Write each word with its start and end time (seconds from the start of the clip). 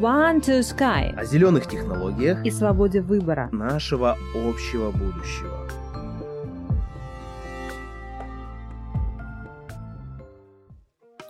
One 0.00 0.40
to 0.40 0.60
Sky 0.60 1.14
о 1.14 1.26
зеленых 1.26 1.66
технологиях 1.68 2.42
и 2.46 2.50
свободе 2.50 3.02
выбора. 3.02 3.50
нашего 3.52 4.16
общего 4.34 4.90
будущего. 4.90 5.68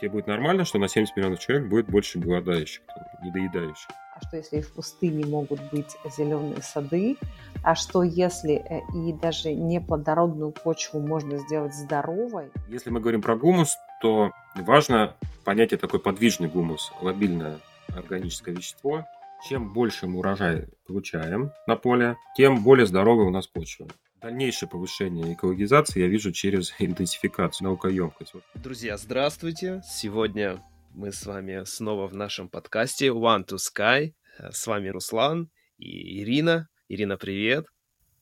тебе 0.01 0.11
будет 0.11 0.29
нормально, 0.29 0.65
что 0.65 0.79
на 0.79 0.87
70 0.89 1.17
миллионов 1.17 1.41
человек 1.41 1.69
будет 1.69 1.91
больше 1.91 2.21
голодающих, 2.21 2.83
недоедающих. 3.25 3.89
А 4.15 4.25
что 4.25 4.37
если 4.37 4.59
и 4.59 4.63
в 4.63 4.73
пустыне 4.73 5.27
могут 5.27 5.61
быть 5.73 5.97
зеленые 6.17 6.63
сады? 6.63 7.17
А 7.65 7.75
что 7.75 8.05
если 8.05 8.55
э, 8.55 8.81
и 8.95 9.13
даже 9.13 9.53
неплодородную 9.53 10.53
почву 10.53 11.01
можно 11.01 11.39
сделать 11.39 11.75
здоровой? 11.75 12.51
Если 12.69 12.91
мы 12.91 13.01
говорим 13.01 13.21
про 13.21 13.35
гумус, 13.35 13.77
то 14.01 14.31
важно 14.55 15.17
понятие 15.45 15.79
такой 15.79 15.99
подвижный 15.99 16.49
гумус, 16.49 16.93
лобильное 17.03 17.59
органическое 17.95 18.55
вещество. 18.55 19.05
Чем 19.49 19.73
больше 19.73 20.07
мы 20.07 20.19
урожай 20.19 20.69
получаем 20.87 21.53
на 21.67 21.77
поле, 21.77 22.17
тем 22.37 22.63
более 22.63 22.87
здоровая 22.87 23.27
у 23.27 23.31
нас 23.31 23.47
почва. 23.47 23.89
Дальнейшее 24.21 24.69
повышение 24.69 25.33
экологизации 25.33 26.01
я 26.01 26.09
вижу 26.09 26.31
через 26.31 26.75
интенсификацию, 26.79 27.69
наукоемкость. 27.69 28.35
Друзья, 28.55 28.99
здравствуйте! 28.99 29.81
Сегодня 29.85 30.63
мы 30.95 31.13
с 31.13 31.25
вами 31.25 31.65
снова 31.65 32.07
в 32.07 32.15
нашем 32.15 32.49
подкасте 32.49 33.09
One 33.09 33.47
to 33.47 33.57
Sky. 33.57 34.13
С 34.39 34.67
вами 34.67 34.89
Руслан 34.89 35.51
и 35.79 36.23
Ирина. 36.23 36.69
Ирина, 36.89 37.17
привет! 37.17 37.67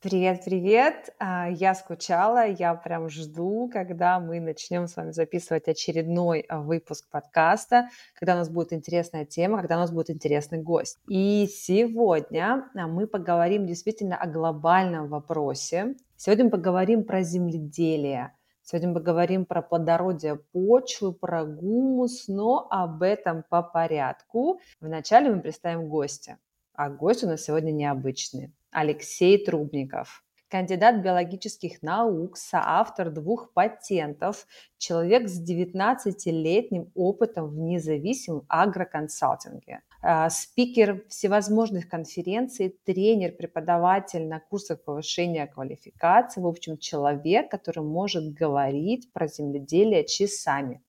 Привет, 0.01 0.43
привет! 0.45 1.13
А, 1.19 1.51
я 1.51 1.75
скучала, 1.75 2.47
я 2.47 2.73
прям 2.77 3.09
жду, 3.09 3.69
когда 3.73 4.21
мы 4.21 4.39
начнем 4.39 4.87
с 4.87 4.95
вами 4.95 5.11
записывать 5.11 5.67
очередной 5.67 6.43
а, 6.43 6.61
выпуск 6.61 7.11
подкаста, 7.11 7.89
когда 8.15 8.35
у 8.35 8.37
нас 8.37 8.49
будет 8.49 8.73
интересная 8.73 9.25
тема, 9.25 9.59
когда 9.59 9.75
у 9.75 9.81
нас 9.81 9.91
будет 9.91 10.11
интересный 10.11 10.63
гость. 10.63 10.99
И 11.09 11.49
сегодня 11.49 12.71
а, 12.77 12.87
мы 12.87 13.09
поговорим 13.09 13.67
действительно 13.67 14.17
о 14.17 14.29
глобальном 14.29 15.09
вопросе. 15.09 15.97
Сегодня 16.17 16.45
мы 16.45 16.51
поговорим 16.53 17.03
про 17.03 17.23
земледелие. 17.23 18.37
Сегодня 18.63 18.91
мы 18.91 18.95
поговорим 19.01 19.47
про 19.47 19.63
плодородие 19.63 20.37
почвы, 20.37 21.13
про 21.13 21.45
гумус, 21.45 22.29
но 22.29 22.69
об 22.71 23.03
этом 23.03 23.43
по 23.49 23.65
порядку. 23.65 24.61
Вначале 24.81 25.29
мы 25.29 25.41
представим 25.41 25.89
гостя. 25.89 26.39
А 26.79 26.91
гость 26.91 27.25
у 27.25 27.27
нас 27.27 27.43
сегодня 27.43 27.73
необычный. 27.73 28.53
Алексей 28.71 29.45
Трубников. 29.45 30.23
Кандидат 30.49 31.03
биологических 31.03 31.83
наук, 31.83 32.37
соавтор 32.37 33.11
двух 33.11 33.53
патентов, 33.53 34.47
человек 34.79 35.29
с 35.29 35.43
19-летним 35.43 36.93
опытом 36.95 37.49
в 37.49 37.59
независимом 37.59 38.45
агроконсалтинге, 38.49 39.81
а, 40.03 40.31
спикер 40.31 41.05
всевозможных 41.09 41.89
конференций, 41.89 42.79
тренер, 42.85 43.33
преподаватель 43.33 44.29
на 44.29 44.39
курсах 44.39 44.85
повышения 44.85 45.49
квалификации, 45.49 46.41
в 46.41 46.47
общем, 46.47 46.79
человек, 46.79 47.51
который 47.51 47.83
может 47.83 48.33
говорить 48.35 49.13
про 49.13 49.27
земледелие 49.27 50.07
часами. 50.07 50.81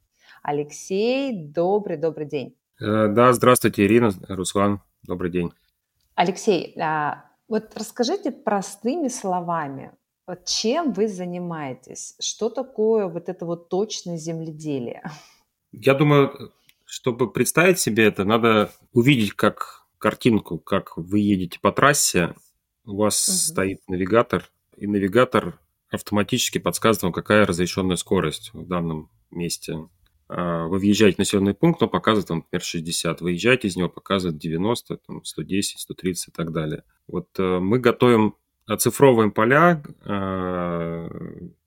Алексей, 0.43 1.47
добрый-добрый 1.47 2.27
день. 2.27 2.55
Э, 2.79 3.07
да, 3.07 3.33
здравствуйте, 3.33 3.85
Ирина, 3.85 4.11
Руслан, 4.27 4.81
добрый 5.01 5.31
день. 5.31 5.51
Алексей, 6.19 6.77
а, 6.77 7.23
вот 7.47 7.71
расскажите 7.77 8.33
простыми 8.33 9.07
словами, 9.07 9.93
вот 10.27 10.43
чем 10.43 10.91
вы 10.91 11.07
занимаетесь? 11.07 12.15
Что 12.19 12.49
такое 12.49 13.07
вот 13.07 13.29
это 13.29 13.45
вот 13.45 13.69
точное 13.69 14.17
земледелие? 14.17 15.01
Я 15.71 15.93
думаю, 15.93 16.51
чтобы 16.83 17.31
представить 17.31 17.79
себе 17.79 18.07
это, 18.07 18.25
надо 18.25 18.69
увидеть 18.91 19.31
как 19.31 19.85
картинку, 19.97 20.59
как 20.59 20.97
вы 20.97 21.19
едете 21.19 21.57
по 21.61 21.71
трассе, 21.71 22.35
у 22.83 22.97
вас 22.97 23.25
угу. 23.29 23.35
стоит 23.37 23.87
навигатор, 23.87 24.51
и 24.75 24.87
навигатор 24.87 25.57
автоматически 25.89 26.57
подсказывает 26.57 27.03
вам, 27.03 27.13
какая 27.13 27.45
разрешенная 27.45 27.95
скорость 27.95 28.53
в 28.53 28.67
данном 28.67 29.09
месте. 29.31 29.87
А, 30.29 30.67
вы 30.67 30.77
въезжаете 30.77 31.15
в 31.15 31.19
населенный 31.19 31.55
пункт, 31.55 31.81
он 31.81 31.89
показывает, 31.89 32.29
например, 32.29 32.61
60. 32.61 33.21
Выезжаете 33.21 33.67
из 33.67 33.75
него, 33.75 33.89
показывает 33.89 34.37
90, 34.37 34.97
там, 34.97 35.23
110, 35.25 35.79
130 35.79 36.27
и 36.27 36.31
так 36.31 36.51
далее. 36.51 36.83
Вот 37.07 37.27
э, 37.39 37.59
мы 37.59 37.79
готовим, 37.79 38.35
оцифровываем 38.67 39.31
поля 39.31 39.81
э, 40.05 41.09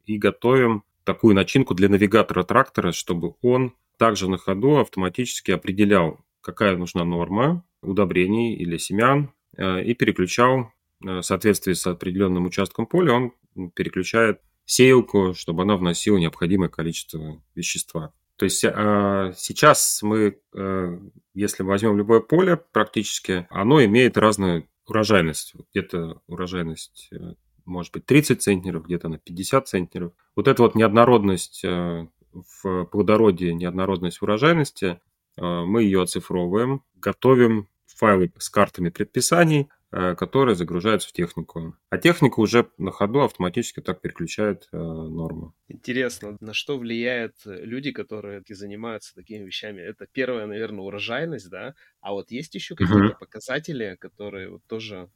и 0.06 0.16
готовим 0.16 0.84
такую 1.02 1.34
начинку 1.34 1.74
для 1.74 1.88
навигатора 1.88 2.44
трактора, 2.44 2.92
чтобы 2.92 3.34
он 3.42 3.74
также 3.98 4.30
на 4.30 4.38
ходу 4.38 4.76
автоматически 4.76 5.50
определял, 5.50 6.20
какая 6.40 6.76
нужна 6.76 7.04
норма 7.04 7.64
удобрений 7.82 8.54
или 8.54 8.76
семян, 8.76 9.32
э, 9.56 9.82
и 9.82 9.94
переключал 9.94 10.72
в 11.00 11.22
соответствии 11.22 11.72
с 11.72 11.84
определенным 11.88 12.46
участком 12.46 12.86
поля, 12.86 13.14
он 13.14 13.32
переключает 13.74 14.40
сеялку, 14.64 15.34
чтобы 15.34 15.62
она 15.62 15.76
вносила 15.76 16.16
необходимое 16.16 16.68
количество 16.68 17.42
вещества. 17.56 18.12
То 18.42 18.46
есть 18.46 18.64
а, 18.64 19.32
сейчас 19.36 20.02
мы, 20.02 20.36
э, 20.52 20.98
если 21.32 21.62
возьмем 21.62 21.96
любое 21.96 22.18
поле, 22.18 22.56
практически 22.56 23.46
оно 23.50 23.84
имеет 23.84 24.16
разную 24.16 24.68
урожайность. 24.84 25.54
Где-то 25.70 26.20
урожайность 26.26 27.08
э, 27.12 27.34
может 27.64 27.92
быть 27.92 28.04
30 28.04 28.42
центнеров, 28.42 28.84
где-то 28.86 29.08
на 29.08 29.18
50 29.18 29.68
центнеров. 29.68 30.12
Вот 30.34 30.48
эта 30.48 30.60
вот 30.60 30.74
неоднородность 30.74 31.60
э, 31.62 32.08
в 32.32 32.84
плодородии, 32.86 33.52
неоднородность 33.52 34.20
урожайности, 34.22 35.00
мы 35.36 35.84
ее 35.84 36.02
оцифровываем, 36.02 36.82
готовим 36.96 37.68
файлы 37.86 38.32
с 38.38 38.50
картами 38.50 38.88
предписаний, 38.88 39.68
которые 39.92 40.56
загружаются 40.56 41.08
в 41.08 41.12
технику. 41.12 41.76
А 41.90 41.98
техника 41.98 42.40
уже 42.40 42.70
на 42.78 42.90
ходу 42.90 43.20
автоматически 43.20 43.80
так 43.80 44.00
переключает 44.00 44.68
э, 44.72 44.76
нормы. 44.78 45.52
Интересно, 45.68 46.38
на 46.40 46.54
что 46.54 46.78
влияют 46.78 47.36
люди, 47.44 47.92
которые 47.92 48.42
занимаются 48.48 49.14
такими 49.14 49.44
вещами? 49.44 49.82
Это 49.82 50.06
первое, 50.10 50.46
наверное, 50.46 50.80
урожайность, 50.80 51.50
да? 51.50 51.74
А 52.00 52.12
вот 52.12 52.30
есть 52.30 52.54
еще 52.54 52.74
какие-то 52.74 53.14
uh-huh. 53.14 53.18
показатели, 53.18 53.96
которые 54.00 54.48
вот 54.48 54.62
тоже, 54.66 55.10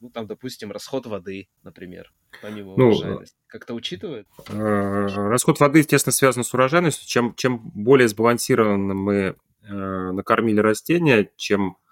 ну 0.00 0.10
там, 0.10 0.26
допустим, 0.26 0.72
расход 0.72 1.06
воды, 1.06 1.48
например, 1.62 2.12
помимо 2.42 2.74
ну, 2.76 2.86
урожайности, 2.86 3.36
как-то 3.46 3.74
учитывают? 3.74 4.26
Э, 4.48 5.06
расход 5.06 5.60
воды, 5.60 5.78
естественно, 5.78 6.12
связан 6.12 6.42
с 6.42 6.52
урожайностью. 6.52 7.06
Чем, 7.06 7.34
чем 7.36 7.70
более 7.70 8.08
сбалансированно 8.08 8.94
мы 8.94 9.36
э, 9.62 9.72
накормили 9.72 10.58
растения, 10.58 11.30
чем 11.36 11.76
Э, 11.76 11.85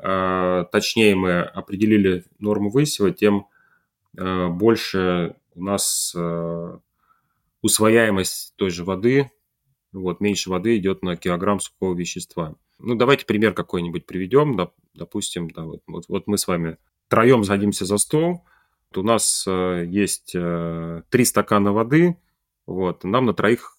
точнее 0.00 1.16
мы 1.16 1.40
определили 1.40 2.24
норму 2.38 2.70
высева, 2.70 3.10
тем 3.10 3.48
э, 4.16 4.48
больше 4.48 5.34
у 5.54 5.62
нас 5.62 6.14
э, 6.16 6.78
усвояемость 7.62 8.54
той 8.56 8.70
же 8.70 8.84
воды, 8.84 9.30
вот, 9.92 10.20
меньше 10.20 10.50
воды 10.50 10.76
идет 10.78 11.02
на 11.02 11.16
килограмм 11.16 11.60
сухого 11.60 11.96
вещества. 11.96 12.54
Ну, 12.78 12.94
давайте 12.94 13.26
пример 13.26 13.54
какой-нибудь 13.54 14.06
приведем. 14.06 14.56
Допустим, 14.94 15.50
да, 15.50 15.64
вот, 15.64 15.82
вот, 15.86 16.04
вот 16.08 16.26
мы 16.28 16.38
с 16.38 16.46
вами 16.46 16.78
троем 17.08 17.42
садимся 17.42 17.84
за 17.84 17.98
стол, 17.98 18.44
у 18.94 19.02
нас 19.02 19.46
есть 19.46 20.32
три 20.32 21.24
стакана 21.24 21.72
воды, 21.72 22.16
вот, 22.66 23.02
нам 23.02 23.26
на 23.26 23.34
троих 23.34 23.76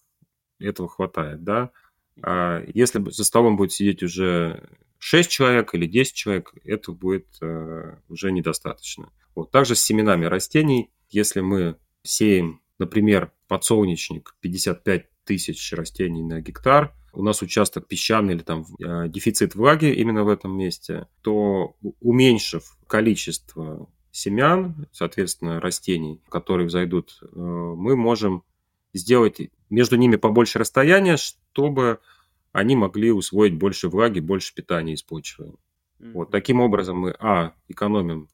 этого 0.58 0.88
хватает, 0.88 1.42
да. 1.42 1.70
А 2.22 2.62
если 2.74 3.02
за 3.10 3.24
столом 3.24 3.56
будет 3.56 3.72
сидеть 3.72 4.02
уже 4.02 4.68
6 5.00 5.30
человек 5.30 5.74
или 5.74 5.86
10 5.86 6.14
человек, 6.14 6.52
это 6.62 6.92
будет 6.92 7.26
э, 7.40 7.96
уже 8.08 8.30
недостаточно. 8.30 9.10
Вот. 9.34 9.50
Также 9.50 9.74
с 9.74 9.82
семенами 9.82 10.26
растений, 10.26 10.90
если 11.08 11.40
мы 11.40 11.76
сеем, 12.02 12.60
например, 12.78 13.32
подсолнечник 13.48 14.36
55 14.40 15.06
тысяч 15.24 15.72
растений 15.72 16.22
на 16.22 16.40
гектар, 16.42 16.94
у 17.12 17.22
нас 17.22 17.40
участок 17.42 17.88
песчаный 17.88 18.34
или 18.34 18.42
там 18.42 18.66
э, 18.78 19.08
дефицит 19.08 19.54
влаги 19.54 19.86
именно 19.86 20.22
в 20.22 20.28
этом 20.28 20.56
месте, 20.56 21.06
то 21.22 21.76
уменьшив 22.00 22.76
количество 22.86 23.88
семян, 24.12 24.86
соответственно, 24.92 25.60
растений, 25.60 26.20
которые 26.28 26.66
взойдут, 26.66 27.18
э, 27.22 27.26
мы 27.34 27.96
можем 27.96 28.44
сделать 28.92 29.40
между 29.70 29.96
ними 29.96 30.16
побольше 30.16 30.58
расстояния, 30.58 31.16
чтобы 31.16 32.00
они 32.52 32.76
могли 32.76 33.12
усвоить 33.12 33.54
больше 33.54 33.88
влаги, 33.88 34.20
больше 34.20 34.54
питания 34.54 34.94
из 34.94 35.02
почвы. 35.02 35.54
Mm-hmm. 35.98 36.12
Вот 36.12 36.30
таким 36.30 36.60
образом 36.60 36.98
мы, 36.98 37.14
а, 37.18 37.54
экономим 37.68 38.28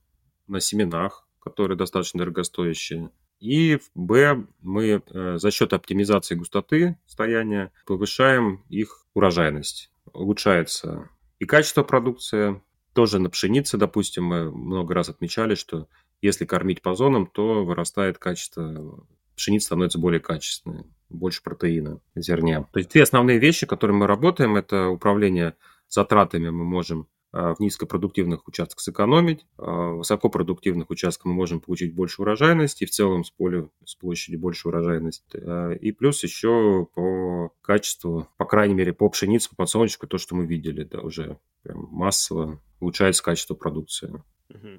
на 0.47 0.61
семенах, 0.61 1.27
которые 1.41 1.77
достаточно 1.77 2.19
дорогостоящие, 2.19 3.11
и, 3.39 3.79
б, 3.95 4.47
мы 4.63 5.03
э, 5.07 5.37
за 5.39 5.51
счет 5.51 5.75
оптимизации 5.75 6.35
густоты 6.35 6.99
стояния 7.07 7.71
повышаем 7.85 8.65
их 8.71 9.07
урожайность. 9.13 9.91
Улучшается 10.13 11.11
и 11.39 11.45
качество 11.45 11.83
продукции. 11.83 12.62
Тоже 12.95 13.19
на 13.19 13.29
пшенице, 13.29 13.77
допустим, 13.77 14.25
мы 14.25 14.51
много 14.51 14.95
раз 14.95 15.11
отмечали, 15.11 15.55
что 15.55 15.87
если 16.23 16.47
кормить 16.47 16.81
по 16.81 16.95
зонам, 16.95 17.27
то 17.27 17.65
вырастает 17.65 18.17
качество, 18.17 19.07
пшеница 19.37 19.67
становится 19.67 19.99
более 19.99 20.21
качественной 20.21 20.85
больше 21.09 21.43
протеина 21.43 22.00
в 22.15 22.21
зерне. 22.21 22.67
То 22.73 22.79
есть 22.79 22.91
две 22.91 23.03
основные 23.03 23.38
вещи, 23.38 23.67
которые 23.67 23.97
мы 23.97 24.06
работаем, 24.06 24.56
это 24.56 24.88
управление 24.88 25.55
затратами 25.88 26.50
мы 26.50 26.65
можем 26.65 27.06
а, 27.33 27.55
в 27.55 27.61
низкопродуктивных 27.61 28.49
участках 28.49 28.81
сэкономить, 28.81 29.47
в 29.56 29.99
высокопродуктивных 29.99 30.91
участках 30.91 31.27
мы 31.27 31.35
можем 31.35 31.61
получить 31.61 31.94
больше 31.94 32.23
урожайности, 32.23 32.85
и 32.85 32.87
в 32.87 32.91
целом 32.91 33.25
с, 33.25 33.31
поля, 33.31 33.69
с 33.85 33.94
площади 33.94 34.37
больше 34.37 34.69
урожайности. 34.69 35.38
А, 35.43 35.73
и 35.73 35.93
плюс 35.93 36.23
еще 36.23 36.88
по 36.94 37.53
качеству, 37.62 38.29
по 38.37 38.47
крайней 38.47 38.75
мере, 38.75 38.93
по 38.93 39.09
пшенице, 39.09 39.50
по 39.50 39.56
подсолнечку, 39.56 40.06
то, 40.06 40.19
что 40.19 40.35
мы 40.35 40.47
видели, 40.47 40.85
да, 40.85 41.00
уже 41.00 41.38
прям 41.62 41.88
массово 41.91 42.61
улучшается 42.81 43.23
качество 43.23 43.55
продукции. 43.55 44.23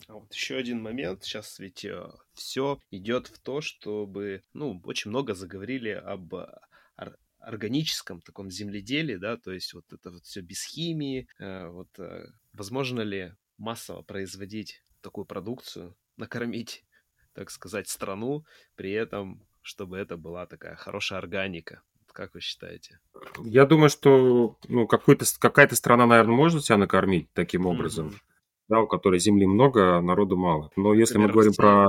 А 0.08 0.14
вот 0.14 0.34
еще 0.34 0.56
один 0.56 0.82
момент. 0.82 1.24
Сейчас 1.24 1.60
ведь 1.60 1.84
э, 1.86 2.10
все 2.34 2.80
идет 2.90 3.28
в 3.28 3.40
то, 3.40 3.62
чтобы, 3.62 4.42
ну, 4.54 4.80
очень 4.84 5.10
много 5.10 5.34
заговорили 5.34 5.90
об 5.90 6.34
органическом 7.48 8.22
таком 8.22 8.52
земледелии, 8.52 9.16
да, 9.16 9.38
то 9.38 9.52
есть 9.52 9.74
вот 9.74 9.86
это 9.92 10.12
вот 10.12 10.24
все 10.26 10.42
без 10.42 10.64
химии, 10.64 11.28
э, 11.40 11.68
вот 11.68 11.88
э, 11.98 12.26
возможно 12.54 13.02
ли 13.02 13.34
массово 13.58 14.02
производить 14.02 14.84
такую 15.02 15.26
продукцию, 15.26 15.96
накормить, 16.18 16.84
так 17.34 17.50
сказать, 17.50 17.88
страну, 17.88 18.44
при 18.76 18.92
этом, 18.92 19.48
чтобы 19.62 19.98
это 19.98 20.18
была 20.18 20.46
такая 20.46 20.76
хорошая 20.76 21.20
органика? 21.20 21.82
Как 22.12 22.34
вы 22.34 22.42
считаете? 22.42 23.00
Я 23.44 23.66
думаю, 23.66 23.90
что 23.90 24.58
ну, 24.68 24.88
какая-то 24.88 25.76
страна, 25.76 26.08
наверное, 26.08 26.36
может 26.36 26.66
себя 26.66 26.78
накормить 26.78 27.32
таким 27.34 27.68
образом, 27.68 28.08
mm-hmm. 28.08 28.37
Да, 28.70 28.82
у 28.82 28.88
которой 28.88 29.20
земли 29.20 29.46
много, 29.46 29.98
а 29.98 30.02
народу 30.02 30.38
мало. 30.38 30.72
Но 30.76 30.94
если 30.94 31.16
Например, 31.16 31.28
мы 31.28 31.34
говорим 31.34 31.54
про 31.54 31.88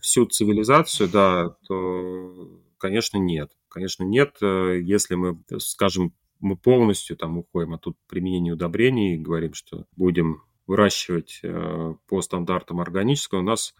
всю 0.00 0.26
цивилизацию, 0.26 1.08
да, 1.08 1.56
то, 1.66 2.60
конечно, 2.78 3.18
нет. 3.18 3.50
Конечно, 3.68 4.04
нет. 4.04 4.36
Э, 4.40 4.80
если 4.80 5.14
мы, 5.14 5.38
скажем, 5.58 6.12
мы 6.40 6.56
полностью 6.56 7.16
там 7.16 7.38
уходим 7.38 7.74
от 7.74 7.82
тут 7.82 7.96
применения 8.08 8.52
удобрений 8.52 9.14
и 9.14 9.18
говорим, 9.18 9.54
что 9.54 9.86
будем 9.96 10.42
выращивать 10.66 11.40
э, 11.42 11.94
по 12.06 12.22
стандартам 12.22 12.80
органического, 12.80 13.40
у 13.40 13.42
нас 13.42 13.74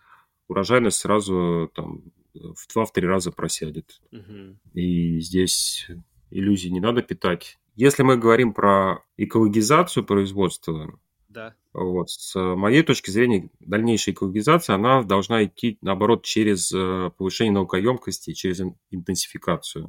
урожайность 0.48 0.98
сразу 0.98 1.70
там 1.74 2.02
в 2.34 2.72
два-три 2.72 3.06
раза 3.06 3.30
просядет. 3.32 4.00
Угу. 4.12 4.58
И 4.74 5.20
здесь 5.20 5.88
иллюзий 6.30 6.70
не 6.70 6.80
надо 6.80 7.02
питать. 7.02 7.58
Если 7.76 8.02
мы 8.02 8.16
говорим 8.16 8.52
про 8.52 9.04
экологизацию 9.16 10.04
производства, 10.04 10.98
да. 11.34 11.54
Вот. 11.72 12.08
С 12.08 12.38
моей 12.38 12.82
точки 12.82 13.10
зрения, 13.10 13.50
дальнейшая 13.60 14.14
экологизация, 14.14 14.76
она 14.76 15.02
должна 15.02 15.44
идти, 15.44 15.76
наоборот, 15.82 16.24
через 16.24 16.72
э, 16.72 17.10
повышение 17.16 17.52
наукоемкости, 17.52 18.32
через 18.32 18.62
интенсификацию. 18.90 19.88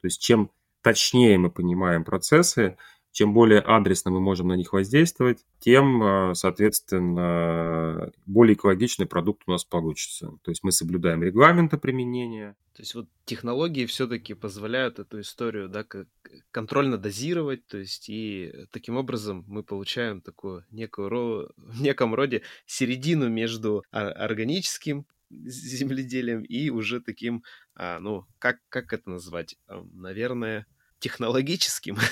То 0.00 0.06
есть 0.06 0.20
чем 0.20 0.50
точнее 0.82 1.38
мы 1.38 1.50
понимаем 1.50 2.04
процессы, 2.04 2.76
чем 3.16 3.32
более 3.32 3.60
адресно 3.60 4.10
мы 4.10 4.20
можем 4.20 4.48
на 4.48 4.56
них 4.56 4.74
воздействовать, 4.74 5.44
тем, 5.58 6.02
а, 6.02 6.34
соответственно, 6.34 8.12
более 8.26 8.54
экологичный 8.54 9.06
продукт 9.06 9.44
у 9.46 9.52
нас 9.52 9.64
получится. 9.64 10.32
То 10.42 10.50
есть 10.50 10.62
мы 10.62 10.70
соблюдаем 10.70 11.22
регламенты 11.22 11.78
применения. 11.78 12.56
То 12.74 12.82
есть 12.82 12.94
вот 12.94 13.08
технологии 13.24 13.86
все-таки 13.86 14.34
позволяют 14.34 14.98
эту 14.98 15.20
историю 15.22 15.70
да, 15.70 15.82
контрольно 16.50 16.98
дозировать, 16.98 17.66
то 17.66 17.78
есть 17.78 18.08
и 18.08 18.52
таким 18.70 18.96
образом 18.96 19.44
мы 19.46 19.62
получаем 19.62 20.20
такую 20.20 20.64
некую, 20.70 21.52
в 21.56 21.82
неком 21.82 22.14
роде 22.14 22.42
середину 22.66 23.28
между 23.28 23.84
органическим 23.90 25.06
земледелием 25.30 26.42
и 26.42 26.70
уже 26.70 27.00
таким, 27.00 27.42
а, 27.74 27.98
ну, 27.98 28.26
как, 28.38 28.58
как 28.68 28.92
это 28.92 29.10
назвать, 29.10 29.56
наверное, 29.92 30.66
технологическим. 30.98 31.96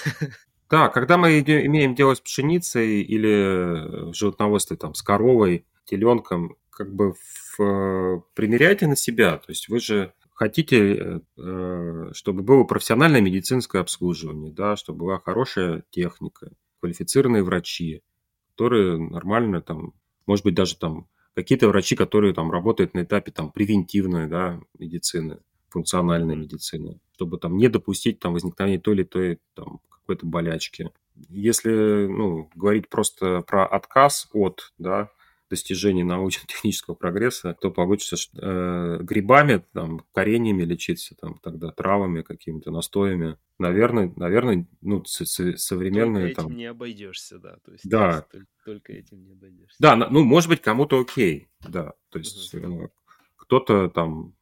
Да, 0.71 0.89
когда 0.89 1.19
мы 1.19 1.41
имеем 1.41 1.95
дело 1.95 2.15
с 2.15 2.21
пшеницей 2.21 3.03
или 3.03 4.09
в 4.11 4.15
животноводстве 4.15 4.79
там, 4.79 4.95
с 4.95 5.03
коровой, 5.03 5.67
теленком, 5.85 6.57
как 6.71 6.93
бы 6.93 7.15
в, 7.57 8.25
примеряйте 8.35 8.87
на 8.87 8.97
себя. 8.97 9.37
То 9.37 9.53
есть 9.53 9.69
вы 9.69 9.79
же 9.79 10.15
хотите, 10.35 11.23
э, 11.37 12.11
чтобы 12.13 12.43
было 12.43 12.65
профессиональное 12.65 13.21
медицинское 13.21 13.81
обслуживание, 13.81 14.53
да, 14.53 14.77
чтобы 14.77 15.01
была 15.07 15.19
хорошая 15.19 15.85
техника, 15.91 16.51
квалифицированные 16.81 17.43
врачи, 17.43 18.03
которые 18.51 18.99
нормально 18.99 19.63
там, 19.63 19.95
может 20.27 20.45
быть, 20.45 20.55
даже 20.55 20.77
там 20.77 21.09
какие-то 21.35 21.69
врачи, 21.69 21.97
которые 21.97 22.35
там 22.35 22.51
работают 22.51 22.95
на 22.95 23.03
этапе 23.03 23.33
там 23.33 23.51
превентивной, 23.51 24.29
да, 24.29 24.61
медицины, 24.79 25.39
функциональной 25.69 26.37
медицины, 26.37 27.01
чтобы 27.15 27.39
там 27.39 27.57
не 27.57 27.69
допустить 27.69 28.21
там 28.21 28.33
возникновения 28.33 28.79
той 28.79 28.95
или 28.95 29.05
той 29.05 29.39
там 29.55 29.81
какой-то 29.89 30.27
болячки. 30.27 30.91
Если 31.29 32.07
ну, 32.07 32.51
говорить 32.55 32.89
просто 32.89 33.43
про 33.43 33.67
отказ 33.67 34.29
от 34.33 34.73
да, 34.79 35.11
достижений 35.55 36.05
научно-технического 36.05 36.95
прогресса, 36.95 37.57
то 37.61 37.71
получится 37.71 38.17
что, 38.17 38.39
э, 38.41 39.03
грибами, 39.03 39.65
там, 39.73 40.05
кореньями 40.13 40.65
лечиться, 40.65 41.15
там, 41.15 41.39
тогда 41.39 41.71
травами 41.71 42.23
какими-то, 42.23 42.71
настоями. 42.71 43.39
Наверное, 43.59 44.13
наверное, 44.17 44.67
ну, 44.81 45.05
с, 45.05 45.25
с, 45.25 45.57
современные... 45.57 46.27
Только 46.27 46.41
этим 46.41 46.49
там... 46.49 46.57
не 46.57 46.67
обойдешься, 46.67 47.39
да. 47.39 47.57
То 47.65 47.73
есть, 47.73 47.89
да. 47.89 48.23
То 48.31 48.39
есть, 48.39 48.49
только 48.65 48.93
этим 48.93 49.25
не 49.25 49.33
обойдешься. 49.33 49.77
Да, 49.79 49.97
ну, 49.97 50.25
может 50.25 50.49
быть, 50.49 50.61
кому-то 50.61 51.01
окей, 51.01 51.49
да. 51.61 51.95
То 52.11 52.19
есть 52.19 52.55
угу. 52.55 52.91
кто-то 53.37 53.89
там 53.89 54.35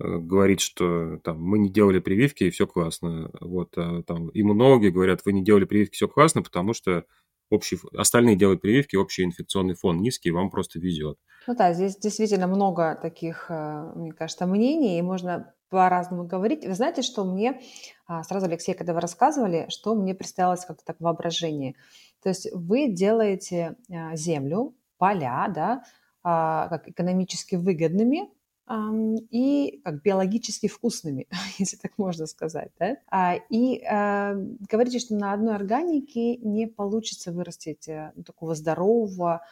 Э, 0.00 0.18
говорит, 0.18 0.60
что 0.60 1.18
там 1.22 1.40
мы 1.40 1.58
не 1.58 1.70
делали 1.70 2.00
прививки 2.00 2.44
и 2.44 2.50
все 2.50 2.66
классно. 2.66 3.30
Вот, 3.40 3.74
а, 3.76 4.02
там 4.02 4.30
иммунологи 4.34 4.88
говорят, 4.88 5.24
вы 5.24 5.32
не 5.32 5.44
делали 5.44 5.64
прививки, 5.64 5.94
все 5.94 6.08
классно, 6.08 6.42
потому 6.42 6.74
что 6.74 7.04
общий, 7.50 7.78
остальные 7.96 8.36
делают 8.36 8.60
прививки, 8.60 8.96
общий 8.96 9.24
инфекционный 9.24 9.74
фон 9.74 10.00
низкий, 10.00 10.30
вам 10.30 10.50
просто 10.50 10.78
везет. 10.78 11.18
Ну 11.46 11.54
да, 11.54 11.72
здесь 11.72 11.96
действительно 11.96 12.46
много 12.46 12.98
таких, 13.00 13.46
э, 13.50 13.92
мне 13.94 14.12
кажется, 14.12 14.46
мнений, 14.46 14.98
и 14.98 15.02
можно 15.02 15.54
по-разному 15.68 16.24
говорить. 16.24 16.64
Вы 16.64 16.74
знаете, 16.74 17.02
что 17.02 17.24
мне, 17.24 17.60
а, 18.06 18.22
сразу, 18.22 18.46
Алексей, 18.46 18.74
когда 18.74 18.94
вы 18.94 19.00
рассказывали, 19.00 19.66
что 19.68 19.94
мне 19.94 20.14
представилось 20.14 20.64
как-то 20.64 20.84
так 20.84 21.00
воображение. 21.00 21.74
То 22.22 22.28
есть 22.28 22.48
вы 22.52 22.88
делаете 22.88 23.76
а, 23.90 24.14
землю, 24.14 24.74
поля, 24.98 25.46
да, 25.54 25.82
как 26.22 26.88
экономически 26.88 27.56
выгодными, 27.56 28.30
и 28.70 29.80
как 29.84 30.02
биологически 30.02 30.68
вкусными, 30.68 31.26
если 31.58 31.76
так 31.76 31.92
можно 31.98 32.26
сказать. 32.26 32.70
Да? 32.78 32.96
А, 33.10 33.34
и 33.50 33.82
а, 33.84 34.34
говорите, 34.70 34.98
что 34.98 35.14
на 35.14 35.32
одной 35.32 35.54
органике 35.54 36.36
не 36.36 36.66
получится 36.66 37.32
вырастить 37.32 37.88
э, 37.88 38.12
такого 38.24 38.54
здорового, 38.54 39.42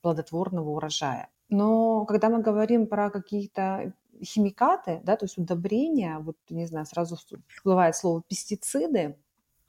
плодотворного 0.00 0.70
урожая. 0.70 1.28
Но 1.48 2.04
когда 2.06 2.28
мы 2.28 2.40
говорим 2.40 2.86
про 2.86 3.10
какие-то 3.10 3.92
химикаты, 4.22 5.00
да, 5.04 5.16
то 5.16 5.24
есть 5.24 5.38
удобрения, 5.38 6.18
вот, 6.18 6.36
не 6.48 6.66
знаю, 6.66 6.86
сразу 6.86 7.16
всплывает 7.48 7.96
слово 7.96 8.22
пестициды, 8.22 9.16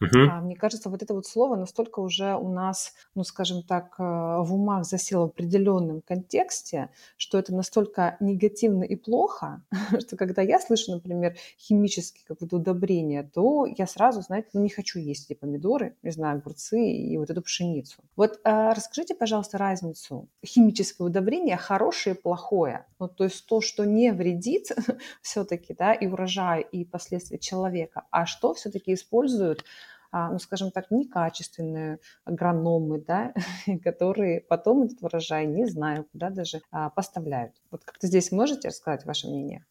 Uh-huh. 0.01 0.41
Мне 0.41 0.55
кажется, 0.55 0.89
вот 0.89 1.03
это 1.03 1.13
вот 1.13 1.27
слово 1.27 1.55
настолько 1.55 2.00
уже 2.00 2.36
у 2.36 2.50
нас, 2.50 2.93
ну, 3.13 3.24
скажем 3.24 3.62
так, 3.62 3.96
э, 4.00 4.03
в 4.03 4.53
умах 4.53 4.86
засело 4.86 5.27
в 5.27 5.29
определенном 5.29 6.01
контексте, 6.01 6.89
что 7.17 7.38
это 7.38 7.53
настолько 7.53 8.17
негативно 8.20 8.84
и 8.84 8.96
плохо, 8.96 9.62
что 10.00 10.17
когда 10.17 10.41
я 10.41 10.60
слышу, 10.60 10.91
например, 10.91 11.36
химические 11.60 12.25
какое-то 12.27 12.58
удобрение, 12.58 13.24
то 13.24 13.65
я 13.65 13.86
сразу, 13.86 14.22
знаете, 14.22 14.50
ну, 14.53 14.62
не 14.62 14.70
хочу 14.70 15.00
есть 15.00 15.29
эти 15.29 15.38
помидоры, 15.38 15.96
не 16.01 16.12
знаю, 16.12 16.38
огурцы 16.38 16.81
и 16.81 17.17
вот 17.17 17.29
эту 17.29 17.41
пшеницу. 17.41 18.01
Вот 18.15 18.39
а, 18.43 18.74
расскажите, 18.74 19.13
пожалуйста, 19.13 19.58
разницу 19.58 20.27
химическое 20.43 21.03
удобрение 21.03 21.58
хорошее 21.58 22.15
и 22.15 22.20
плохое. 22.20 22.86
Ну, 23.00 23.08
то 23.08 23.24
есть 23.25 23.46
то, 23.46 23.62
что 23.62 23.86
не 23.86 24.12
вредит 24.12 24.72
все-таки, 25.22 25.75
да, 25.77 25.93
и 25.93 26.08
урожаю, 26.08 26.65
и 26.72 26.86
последствия 26.86 27.38
человека, 27.38 28.03
а 28.12 28.25
что 28.25 28.53
все-таки 28.53 28.93
используют 28.93 29.63
ну, 30.12 30.39
скажем 30.39 30.72
так, 30.72 30.91
некачественные 30.91 32.00
агрономы, 32.25 33.00
да, 33.00 33.34
которые 33.84 34.41
потом 34.41 34.84
этот 34.84 35.01
урожай, 35.01 35.46
не 35.46 35.65
знаю, 35.65 36.06
куда 36.12 36.30
даже 36.30 36.62
а, 36.72 36.89
поставляют. 36.89 37.53
Вот 37.72 37.84
как-то 37.84 38.08
здесь 38.08 38.32
можете 38.32 38.70
рассказать 38.70 39.06
ваше 39.06 39.27
мнение? 39.27 39.65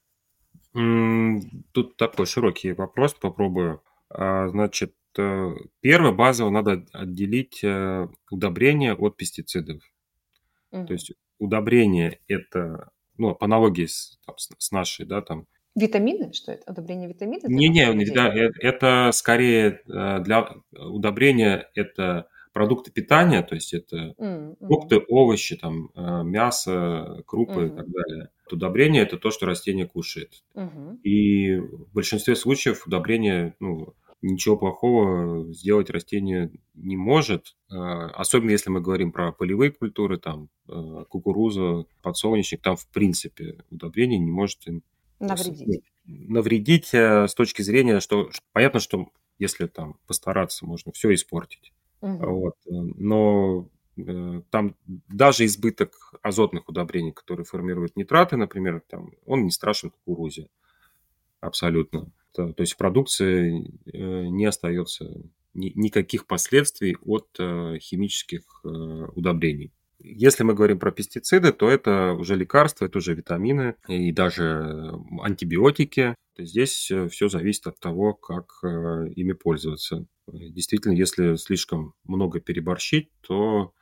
Тут 1.73 1.97
такой 1.97 2.27
широкий 2.27 2.73
вопрос, 2.73 3.15
попробую. 3.15 3.83
А, 4.09 4.49
значит, 4.49 4.95
э, 5.19 5.55
первое, 5.81 6.13
базово 6.13 6.51
надо 6.51 6.87
отделить 6.93 7.63
э, 7.65 8.09
удобрения 8.31 8.95
от 8.95 9.17
пестицидов. 9.17 9.83
Угу. 10.71 10.87
То 10.87 10.93
есть 10.93 11.13
удобрение– 11.39 12.21
это, 12.29 12.91
ну, 13.19 13.35
по 13.35 13.47
аналогии 13.47 13.87
с, 13.87 14.19
там, 14.25 14.37
с 14.39 14.71
нашей, 14.71 15.07
да, 15.07 15.23
там, 15.23 15.47
Витамины? 15.81 16.33
Что 16.33 16.53
это? 16.53 16.71
Удобрение 16.71 17.09
витаминов? 17.09 17.49
Не-не, 17.49 18.05
да, 18.13 18.35
э, 18.35 18.51
это 18.61 19.11
скорее 19.13 19.81
э, 19.89 20.21
для 20.21 20.49
удобрения 20.73 21.69
это 21.75 22.29
продукты 22.53 22.91
питания, 22.91 23.43
то 23.43 23.55
есть 23.55 23.73
это 23.73 24.15
mm-hmm. 24.19 24.57
фрукты, 24.67 25.01
овощи, 25.09 25.57
там, 25.57 25.91
э, 25.95 26.23
мясо, 26.25 27.23
крупы 27.27 27.53
mm-hmm. 27.53 27.73
и 27.73 27.77
так 27.77 27.87
далее. 27.89 28.29
Удобрение– 28.51 29.03
это 29.05 29.17
то, 29.17 29.31
что 29.31 29.47
растение 29.47 29.87
кушает. 29.87 30.43
Mm-hmm. 30.55 31.03
И 31.03 31.57
в 31.57 31.93
большинстве 31.95 32.35
случаев 32.35 32.87
удобрение 32.87 33.55
ну, 33.61 33.95
ничего 34.23 34.57
плохого 34.57 35.53
сделать 35.53 35.89
растение 35.89 36.51
не 36.75 36.97
может, 36.97 37.55
особенно 37.69 38.51
если 38.51 38.71
мы 38.71 38.81
говорим 38.81 39.13
про 39.13 39.31
полевые 39.31 39.71
культуры, 39.71 40.19
там 40.19 40.49
кукуруза, 40.67 41.85
подсолнечник, 42.03 42.61
там 42.61 42.77
в 42.77 42.89
принципе 42.89 43.59
удобрение 43.71 44.19
не 44.19 44.33
может 44.33 44.67
им 44.67 44.83
навредить. 45.21 45.85
Навредить 46.05 46.95
с 46.95 47.35
точки 47.35 47.63
зрения, 47.63 48.01
что 48.01 48.31
понятно, 48.53 48.81
что 48.81 49.09
если 49.39 49.67
там 49.67 49.97
постараться, 50.07 50.67
можно 50.67 50.93
все 50.93 51.15
испортить. 51.15 51.73
Угу. 52.01 52.27
Вот. 52.27 52.55
Но 52.67 53.69
Э, 54.07 54.43
там 54.51 54.77
даже 54.87 55.45
избыток 55.47 56.15
азотных 56.23 56.69
удобрений, 56.69 57.13
которые 57.13 57.45
формируют 57.45 57.97
нитраты, 57.97 58.37
например, 58.37 58.83
там, 58.89 59.11
он 59.27 59.45
не 59.45 59.51
страшен 59.51 59.91
кукурузе 59.91 60.49
абсолютно. 61.41 62.13
То, 62.33 62.55
есть 62.59 62.75
в 62.75 62.77
продукции 62.77 63.81
э, 63.93 64.27
не 64.29 64.45
остается 64.45 65.05
ни, 65.55 65.73
никаких 65.75 66.27
последствий 66.27 66.97
от 67.05 67.29
э, 67.39 67.79
химических 67.81 68.43
удобрений. 68.63 69.73
Если 70.03 70.45
мы 70.45 70.55
говорим 70.55 70.79
про 70.79 70.93
пестициды, 70.93 71.53
то 71.53 71.69
это 71.69 72.13
уже 72.13 72.35
лекарства, 72.37 72.87
это 72.87 72.99
уже 72.99 73.15
витамины 73.15 73.75
и 73.87 74.13
даже 74.13 74.93
антибиотики. 75.23 76.15
Здесь 76.39 76.91
все 77.11 77.29
зависит 77.29 77.67
от 77.67 77.79
того, 77.79 78.15
как 78.15 78.47
ими 78.63 79.33
пользоваться. 79.33 80.07
Действительно, 80.27 80.93
если 80.93 81.37
слишком 81.37 81.95
много 82.05 82.41
переборщить, 82.41 83.11
то 83.21 83.75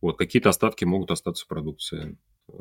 вот, 0.00 0.16
какие-то 0.16 0.48
остатки 0.48 0.84
могут 0.84 1.10
остаться 1.10 1.44
в 1.44 1.48
продукции. 1.48 2.16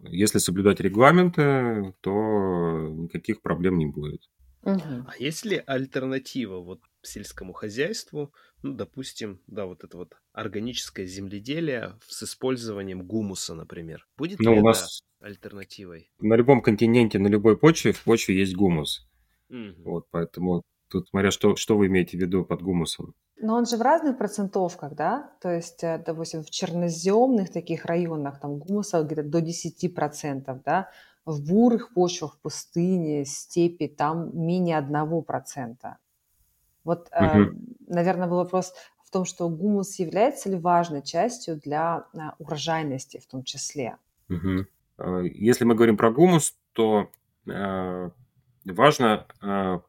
Если 0.10 0.39
соблюдать 0.39 0.79
регламенты, 0.79 1.93
то 2.01 2.89
никаких 2.89 3.41
проблем 3.41 3.77
не 3.77 3.86
будет. 3.86 4.22
Угу. 4.63 4.81
А 4.81 5.12
есть 5.19 5.45
ли 5.45 5.62
альтернатива 5.65 6.60
вот 6.60 6.81
сельскому 7.03 7.53
хозяйству, 7.53 8.34
ну, 8.65 8.74
допустим, 8.74 9.39
да, 9.45 9.67
вот 9.67 9.84
это 9.84 9.95
вот 9.95 10.17
органическое 10.34 11.05
земледелие 11.05 11.93
с 12.07 12.24
использованием 12.24 13.05
гумуса, 13.05 13.53
например? 13.53 14.07
Будет 14.17 14.39
ну, 14.39 14.51
ли 14.51 14.57
у 14.57 14.60
это 14.60 14.65
нас 14.65 15.03
альтернативой? 15.22 16.10
На 16.19 16.34
любом 16.34 16.63
континенте, 16.63 17.19
на 17.19 17.27
любой 17.27 17.57
почве 17.57 17.91
в 17.91 18.03
почве 18.03 18.39
есть 18.39 18.55
гумус. 18.55 19.07
Угу. 19.50 19.84
Вот, 19.84 20.07
поэтому 20.10 20.63
тут 20.89 21.07
смотря 21.10 21.29
что, 21.29 21.55
что 21.55 21.77
вы 21.77 21.88
имеете 21.88 22.17
в 22.17 22.22
виду 22.22 22.43
под 22.43 22.63
гумусом. 22.63 23.13
Но 23.39 23.55
он 23.55 23.67
же 23.67 23.77
в 23.77 23.81
разных 23.81 24.17
процентовках, 24.17 24.95
да? 24.95 25.31
То 25.41 25.53
есть, 25.53 25.84
э, 25.84 26.01
допустим, 26.03 26.41
в 26.41 26.50
черноземных 26.50 27.51
таких 27.51 27.86
районах 27.86 28.39
там 28.39 28.57
гумуса 28.57 29.03
где-то 29.03 29.22
до 29.22 29.41
10%, 29.41 30.63
да? 30.65 30.89
В 31.24 31.48
бурых 31.48 31.93
почвах, 31.93 32.36
в 32.36 32.41
пустыне, 32.41 33.25
степи 33.25 33.88
там 33.88 34.31
менее 34.34 34.77
1%. 34.77 35.98
Вот, 36.86 37.10
угу. 37.12 37.51
наверное, 37.88 38.30
был 38.30 38.38
вопрос 38.38 38.74
в 39.04 39.12
том, 39.12 39.25
что 39.25 39.50
гумус 39.50 40.00
является 40.00 40.50
ли 40.50 40.56
важной 40.56 41.01
частью 41.01 41.60
для 41.60 42.06
э, 42.13 42.20
урожайности 42.39 43.20
в 43.20 43.27
том 43.27 43.44
числе. 43.44 43.98
Угу. 44.30 44.65
Если 45.24 45.65
мы 45.65 45.75
говорим 45.75 45.98
про 45.98 46.12
гумус, 46.12 46.56
то 46.72 47.10
э, 47.48 48.10
важно 48.63 49.82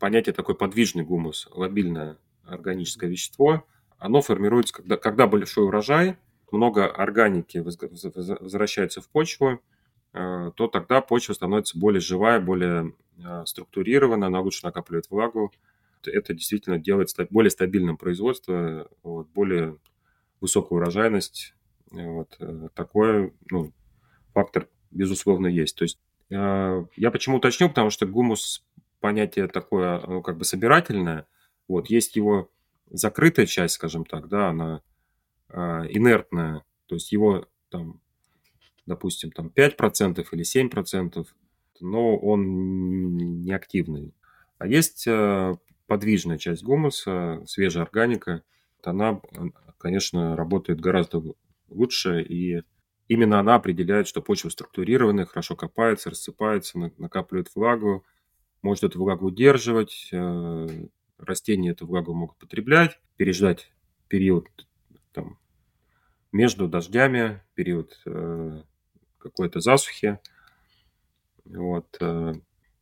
понятие 0.00 0.32
такой 0.32 0.56
подвижный 0.56 1.04
гумус, 1.04 1.48
лобильное 1.52 2.16
органическое 2.44 3.08
вещество, 3.08 3.64
оно 3.98 4.20
формируется, 4.20 4.74
когда, 4.74 4.96
когда 4.96 5.26
большой 5.26 5.66
урожай, 5.66 6.16
много 6.50 6.86
органики 6.86 7.58
возвращается 7.58 9.00
в 9.00 9.08
почву, 9.08 9.60
то 10.12 10.68
тогда 10.72 11.00
почва 11.00 11.34
становится 11.34 11.78
более 11.78 12.00
живая, 12.00 12.40
более 12.40 12.94
структурирована, 13.44 14.28
она 14.28 14.40
лучше 14.40 14.64
накапливает 14.64 15.10
влагу. 15.10 15.52
Это 16.06 16.34
действительно 16.34 16.78
делает 16.78 17.14
более 17.30 17.50
стабильным 17.50 17.96
производство, 17.96 18.88
вот, 19.02 19.28
более 19.28 19.78
высокую 20.40 20.80
урожайность. 20.80 21.54
Вот, 21.90 22.36
э, 22.38 22.68
такой 22.74 23.32
ну, 23.50 23.72
фактор, 24.34 24.68
безусловно, 24.90 25.46
есть. 25.46 25.76
То 25.76 25.84
есть 25.84 25.98
я 26.30 27.10
почему 27.10 27.38
уточнил, 27.38 27.70
потому 27.70 27.88
что 27.88 28.04
гумус 28.04 28.62
понятие 29.00 29.48
такое, 29.48 29.98
ну, 30.06 30.20
как 30.20 30.36
бы 30.36 30.44
собирательное– 30.44 31.26
вот, 31.68 31.90
есть 31.90 32.16
его 32.16 32.50
закрытая 32.90 33.46
часть, 33.46 33.74
скажем 33.74 34.06
так, 34.06 34.28
да, 34.28 34.48
она 34.48 34.82
э, 35.50 35.58
инертная, 35.90 36.64
то 36.86 36.94
есть 36.94 37.12
его 37.12 37.46
там, 37.68 38.00
допустим, 38.86 39.30
там 39.30 39.52
5% 39.54 40.26
или 40.32 40.42
7%, 40.42 41.26
но 41.80 42.16
он 42.16 43.42
неактивный. 43.44 44.14
А 44.56 44.66
есть 44.66 45.06
э, 45.06 45.56
подвижная 45.88 46.38
часть 46.38 46.62
гумуса, 46.62 47.42
свежая 47.46 47.82
органика, 47.82 48.44
она, 48.84 49.20
конечно, 49.78 50.36
работает 50.36 50.80
гораздо 50.80 51.22
лучше, 51.68 52.22
и 52.22 52.62
именно 53.08 53.40
она 53.40 53.56
определяет, 53.56 54.06
что 54.06 54.22
почва 54.22 54.50
структурированная, 54.50 55.24
хорошо 55.24 55.56
копается, 55.56 56.10
рассыпается, 56.10 56.78
накапливает 56.98 57.50
влагу, 57.54 58.04
может 58.62 58.84
эту 58.84 58.98
влагу 59.00 59.26
удерживать, 59.26 60.08
э, 60.12 60.66
растения 61.18 61.70
эту 61.70 61.86
влагу 61.86 62.14
могут 62.14 62.36
потреблять, 62.36 63.00
переждать 63.16 63.72
период 64.08 64.46
там, 65.12 65.38
между 66.32 66.68
дождями, 66.68 67.42
период 67.54 67.98
э, 68.04 68.62
какой-то 69.18 69.60
засухи, 69.60 70.18
вот, 71.46 71.96
э, 72.00 72.34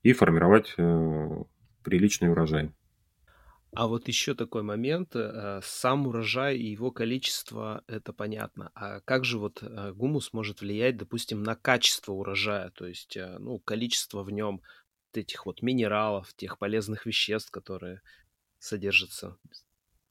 и 0.03 0.13
формировать 0.13 0.75
приличный 1.83 2.31
урожай. 2.31 2.73
А 3.77 3.89
вот 3.89 4.09
еще 4.09 4.35
такой 4.35 4.63
момент, 4.63 5.15
э, 5.15 5.61
сам 5.63 6.07
урожай 6.07 6.57
и 6.57 6.71
его 6.71 6.91
количество, 6.91 7.85
это 7.87 8.15
понятно. 8.15 8.71
А 8.75 9.01
как 9.01 9.27
же 9.27 9.39
вот 9.39 9.63
э, 9.63 9.93
гумус 9.93 10.33
может 10.33 10.63
влиять, 10.63 10.97
допустим, 10.97 11.43
на 11.43 11.57
качество 11.57 12.13
урожая, 12.13 12.71
то 12.71 12.87
есть, 12.87 13.19
э, 13.19 13.37
ну, 13.39 13.59
количество 13.59 14.23
в 14.23 14.31
нем 14.31 14.63
этих 15.13 15.45
вот 15.45 15.61
минералов, 15.61 16.33
тех 16.35 16.59
полезных 16.59 17.05
веществ, 17.05 17.51
которые 17.51 18.01
содержится 18.59 19.37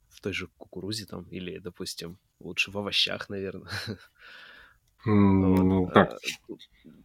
в 0.09 0.21
той 0.21 0.33
же 0.33 0.47
кукурузе 0.57 1.07
там 1.07 1.23
или, 1.31 1.57
допустим, 1.57 2.19
лучше 2.39 2.69
в 2.69 2.77
овощах, 2.77 3.29
наверное. 3.29 3.71
Ну, 5.07 5.87
как? 5.87 6.13
А, 6.13 6.17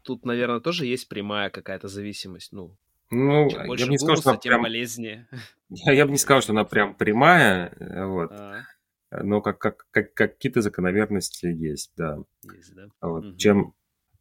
тут, 0.04 0.24
наверное, 0.24 0.60
тоже 0.60 0.86
есть 0.86 1.06
прямая 1.08 1.50
какая-то 1.50 1.88
зависимость. 1.88 2.50
Ну, 2.50 2.78
ну 3.10 3.48
я 3.76 3.86
бы 3.86 3.90
не 3.90 3.98
сказал, 3.98 4.16
что 4.16 4.30
она 4.30 4.38
тем 4.38 4.50
прям... 4.50 4.62
полезнее. 4.62 5.28
Я, 5.72 5.92
я 5.92 6.04
бы 6.04 6.10
не 6.10 6.18
сказал, 6.18 6.42
что 6.42 6.50
она 6.50 6.64
прям 6.64 6.94
прямая, 6.94 7.72
э, 7.78 8.04
вот. 8.04 8.32
А. 8.32 8.62
Но 9.22 9.40
как, 9.40 9.58
как, 9.58 9.86
как, 9.92 10.14
какие-то 10.14 10.62
закономерности 10.62 11.46
есть, 11.46 11.92
да. 11.96 12.18
Есть, 12.42 12.74
да. 12.74 12.88
Вот. 13.00 13.24
Угу. 13.24 13.36
Чем, 13.36 13.74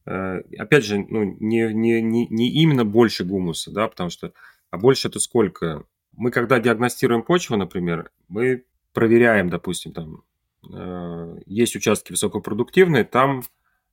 э, 0.05 0.41
опять 0.60 0.86
же, 0.86 1.00
ну, 1.00 1.24
не, 1.24 1.74
не, 1.74 2.03
не, 2.03 2.27
не 2.27 2.51
именно 2.51 2.86
больше 2.86 3.25
гумуса, 3.25 3.72
да, 3.72 3.88
потому 3.88 4.12
что, 4.12 4.31
а 4.69 4.77
больше 4.77 5.08
это 5.08 5.19
сколько? 5.19 5.88
мы 6.19 6.31
когда 6.31 6.60
диагностируем 6.60 7.24
почву, 7.24 7.55
например, 7.55 8.12
мы 8.27 8.65
проверяем, 8.93 9.50
допустим, 9.50 9.93
там 9.93 10.24
э, 10.69 11.39
есть 11.46 11.77
участки 11.77 12.12
высокопродуктивные, 12.12 13.05
там 13.05 13.43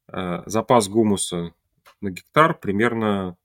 э, 0.09 0.43
запас 0.45 0.89
гумуса 0.89 1.55
на 2.01 2.11
гектар 2.11 2.59
примерно 2.59 3.37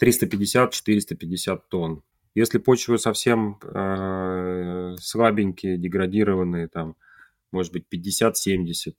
350-450 0.00 1.62
тонн. 1.68 2.02
Если 2.34 2.58
почвы 2.58 2.98
совсем 2.98 3.58
э, 3.62 4.94
слабенькие, 5.00 5.78
деградированные, 5.78 6.68
там, 6.68 6.96
может 7.50 7.72
быть, 7.72 7.84
50-70 7.92 8.94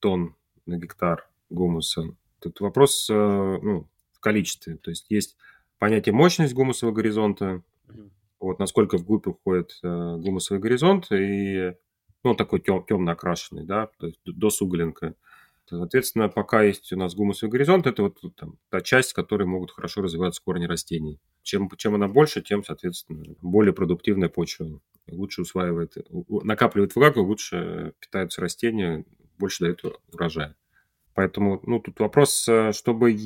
тонн 0.00 0.36
на 0.66 0.76
гектар 0.76 1.26
гумуса, 1.48 2.14
тут 2.40 2.60
вопрос 2.60 3.08
э, 3.10 3.14
ну, 3.14 3.88
в 4.12 4.20
количестве. 4.20 4.76
То 4.76 4.90
есть 4.90 5.06
есть 5.08 5.36
понятие 5.78 6.12
мощность 6.12 6.54
гумусового 6.54 6.94
горизонта, 6.94 7.62
вот 8.38 8.58
насколько 8.58 8.98
вглубь 8.98 9.26
уходит 9.26 9.78
э, 9.82 10.16
гумусовый 10.18 10.60
горизонт, 10.60 11.10
и 11.10 11.74
ну, 12.22 12.30
он 12.30 12.36
такой 12.36 12.60
тем, 12.60 12.84
темно 12.84 13.12
окрашенный, 13.12 13.64
да, 13.64 13.88
то 13.98 14.06
есть 14.06 14.20
до 14.24 14.50
суглинка. 14.50 15.14
Соответственно, 15.66 16.28
пока 16.28 16.62
есть 16.62 16.92
у 16.92 16.96
нас 16.96 17.14
гумусовый 17.14 17.50
горизонт, 17.50 17.86
это 17.86 18.02
вот 18.02 18.20
там, 18.36 18.58
та 18.68 18.80
часть, 18.80 19.12
в 19.12 19.14
которой 19.14 19.44
могут 19.44 19.70
хорошо 19.70 20.02
развиваться 20.02 20.42
корни 20.42 20.66
растений. 20.66 21.20
Чем, 21.42 21.70
чем 21.76 21.94
она 21.94 22.08
больше, 22.08 22.42
тем, 22.42 22.64
соответственно, 22.64 23.24
более 23.40 23.72
продуктивная 23.72 24.28
почва. 24.28 24.80
Лучше 25.10 25.42
усваивает, 25.42 25.96
накапливает 26.28 26.94
влагу, 26.94 27.22
лучше 27.22 27.92
питаются 28.00 28.40
растения, 28.40 29.04
больше 29.38 29.64
дают 29.64 29.82
урожая. 30.12 30.56
Поэтому, 31.14 31.60
ну, 31.64 31.80
тут 31.80 32.00
вопрос, 32.00 32.46
э, 32.48 32.72
чтобы 32.72 33.16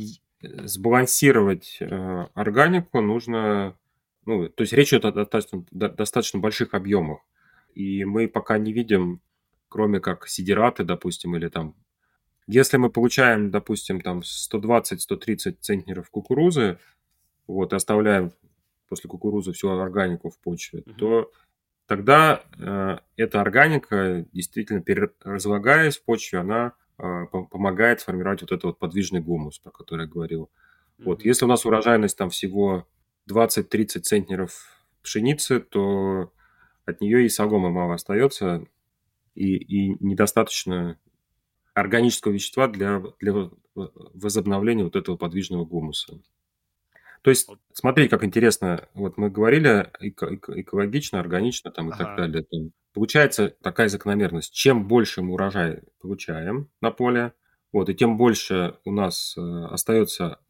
сбалансировать 0.41 1.79
э, 1.81 2.27
органику, 2.35 3.01
нужно 3.01 3.77
ну, 4.29 4.47
то 4.51 4.61
есть 4.61 4.75
речь 4.75 4.93
идет 4.93 5.07
о 5.07 5.13
достаточно, 5.13 5.65
достаточно 5.71 6.39
больших 6.39 6.75
объемах. 6.75 7.21
И 7.75 8.05
мы 8.05 8.29
пока 8.29 8.59
не 8.59 8.75
видим, 8.75 9.23
кроме 9.71 10.01
как 10.01 10.29
сидираты, 10.29 10.85
допустим, 10.85 11.35
или 11.35 11.49
там... 11.49 11.75
Если 12.49 12.79
мы 12.79 12.89
получаем, 12.89 13.51
допустим, 13.51 14.01
там 14.01 14.21
120-130 14.21 15.59
центнеров 15.61 16.09
кукурузы, 16.11 16.79
вот, 17.47 17.75
и 17.75 17.77
оставляем 17.77 18.33
после 18.89 19.11
кукурузы 19.11 19.53
всю 19.53 19.69
органику 19.69 20.31
в 20.31 20.39
почве, 20.39 20.81
mm-hmm. 20.81 20.95
то 20.95 21.31
тогда 21.87 22.43
э, 22.59 22.99
эта 23.17 23.43
органика, 23.43 24.25
действительно 24.33 24.83
разлагаясь 25.25 25.99
в 25.99 26.05
почве, 26.05 26.39
она 26.39 26.73
э, 26.99 27.27
помогает 27.51 28.01
формировать 28.01 28.41
вот 28.41 28.53
этот 28.53 28.65
вот 28.65 28.79
подвижный 28.79 29.21
гумус, 29.21 29.59
про 29.59 29.71
который 29.71 30.07
я 30.07 30.11
говорил. 30.11 30.45
Mm-hmm. 30.99 31.05
Вот, 31.05 31.25
если 31.27 31.45
у 31.45 31.49
нас 31.49 31.67
урожайность 31.67 32.17
там 32.17 32.31
всего 32.31 32.89
20-30 33.31 34.01
центнеров 34.01 34.53
пшеницы, 35.03 35.61
то 35.61 36.33
от 36.87 37.03
нее 37.03 37.27
и 37.27 37.29
соломы 37.29 37.71
мало 37.71 37.93
остается, 37.93 38.65
и, 39.35 39.55
и 39.57 40.03
недостаточно 40.03 40.99
органического 41.81 42.33
вещества 42.33 42.69
для, 42.69 43.03
для 43.21 43.51
возобновления 43.75 44.85
вот 44.85 44.97
этого 44.97 45.17
подвижного 45.17 45.65
гумуса. 45.65 46.21
То 47.23 47.31
есть, 47.31 47.49
смотри, 47.73 48.09
как 48.09 48.25
интересно, 48.25 48.89
вот 48.95 49.17
мы 49.19 49.31
говорили 49.31 49.91
эко- 50.01 50.35
эко- 50.35 50.61
экологично, 50.61 51.21
органично 51.21 51.71
там 51.71 51.89
и 51.89 51.93
так 51.97 52.17
далее. 52.17 52.47
Получается 52.95 53.55
такая 53.63 53.89
закономерность. 53.89 54.53
Чем 54.53 54.87
больше 54.89 55.23
мы 55.23 55.35
урожай 55.35 55.83
получаем 56.01 56.69
на 56.81 56.91
поле, 56.91 57.33
вот, 57.73 57.89
и 57.89 57.95
тем 57.95 58.17
больше 58.17 58.79
у 58.85 58.93
нас 58.93 59.37
э, 59.37 59.41
остается 59.41 60.41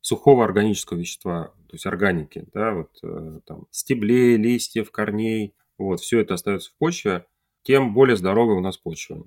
сухого 0.00 0.44
органического 0.44 0.98
вещества, 0.98 1.52
то 1.68 1.74
есть 1.74 1.86
органики, 1.86 2.46
да, 2.52 2.72
вот 2.72 2.90
э, 3.02 3.40
там 3.46 3.66
стеблей, 3.70 4.36
листьев, 4.36 4.90
корней, 4.90 5.54
вот, 5.78 6.00
все 6.00 6.20
это 6.20 6.34
остается 6.34 6.70
в 6.70 6.74
почве, 6.74 7.24
тем 7.62 7.94
более 7.94 8.16
здоровая 8.16 8.56
у 8.56 8.60
нас 8.60 8.76
почва. 8.76 9.26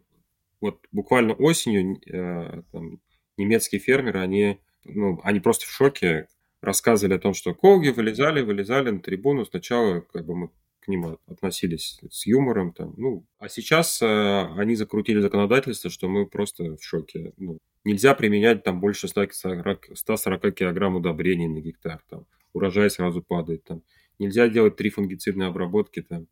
Вот 0.63 0.79
буквально 0.93 1.33
осенью 1.33 1.99
э, 2.07 2.61
там, 2.71 3.01
немецкие 3.35 3.81
фермеры, 3.81 4.21
они, 4.21 4.61
ну, 4.85 5.19
они 5.25 5.41
просто 5.41 5.65
в 5.65 5.69
шоке, 5.69 6.29
рассказывали 6.61 7.15
о 7.15 7.19
том, 7.19 7.33
что 7.33 7.53
колги 7.53 7.89
вылезали, 7.89 8.39
вылезали 8.39 8.89
на 8.89 9.01
трибуну. 9.01 9.43
Сначала 9.43 9.99
как 9.99 10.25
бы 10.25 10.37
мы 10.37 10.49
к 10.79 10.87
ним 10.87 11.17
относились 11.27 11.99
с 12.09 12.25
юмором. 12.25 12.71
Там, 12.71 12.93
ну, 12.95 13.27
а 13.39 13.49
сейчас 13.49 14.01
э, 14.01 14.05
они 14.05 14.75
закрутили 14.75 15.19
законодательство, 15.19 15.89
что 15.89 16.07
мы 16.07 16.25
просто 16.27 16.77
в 16.77 16.81
шоке. 16.81 17.33
Ну, 17.35 17.57
нельзя 17.83 18.15
применять 18.15 18.63
там 18.63 18.79
больше 18.79 19.09
140, 19.09 19.97
140 19.97 20.55
килограмм 20.55 20.95
удобрений 20.95 21.47
на 21.47 21.59
гектар. 21.59 22.01
Там, 22.09 22.25
урожай 22.53 22.89
сразу 22.89 23.21
падает. 23.21 23.65
Там. 23.65 23.83
Нельзя 24.17 24.47
делать 24.47 24.77
три 24.77 24.89
фунгицидные 24.89 25.49
обработки. 25.49 26.01
Там. 26.01 26.27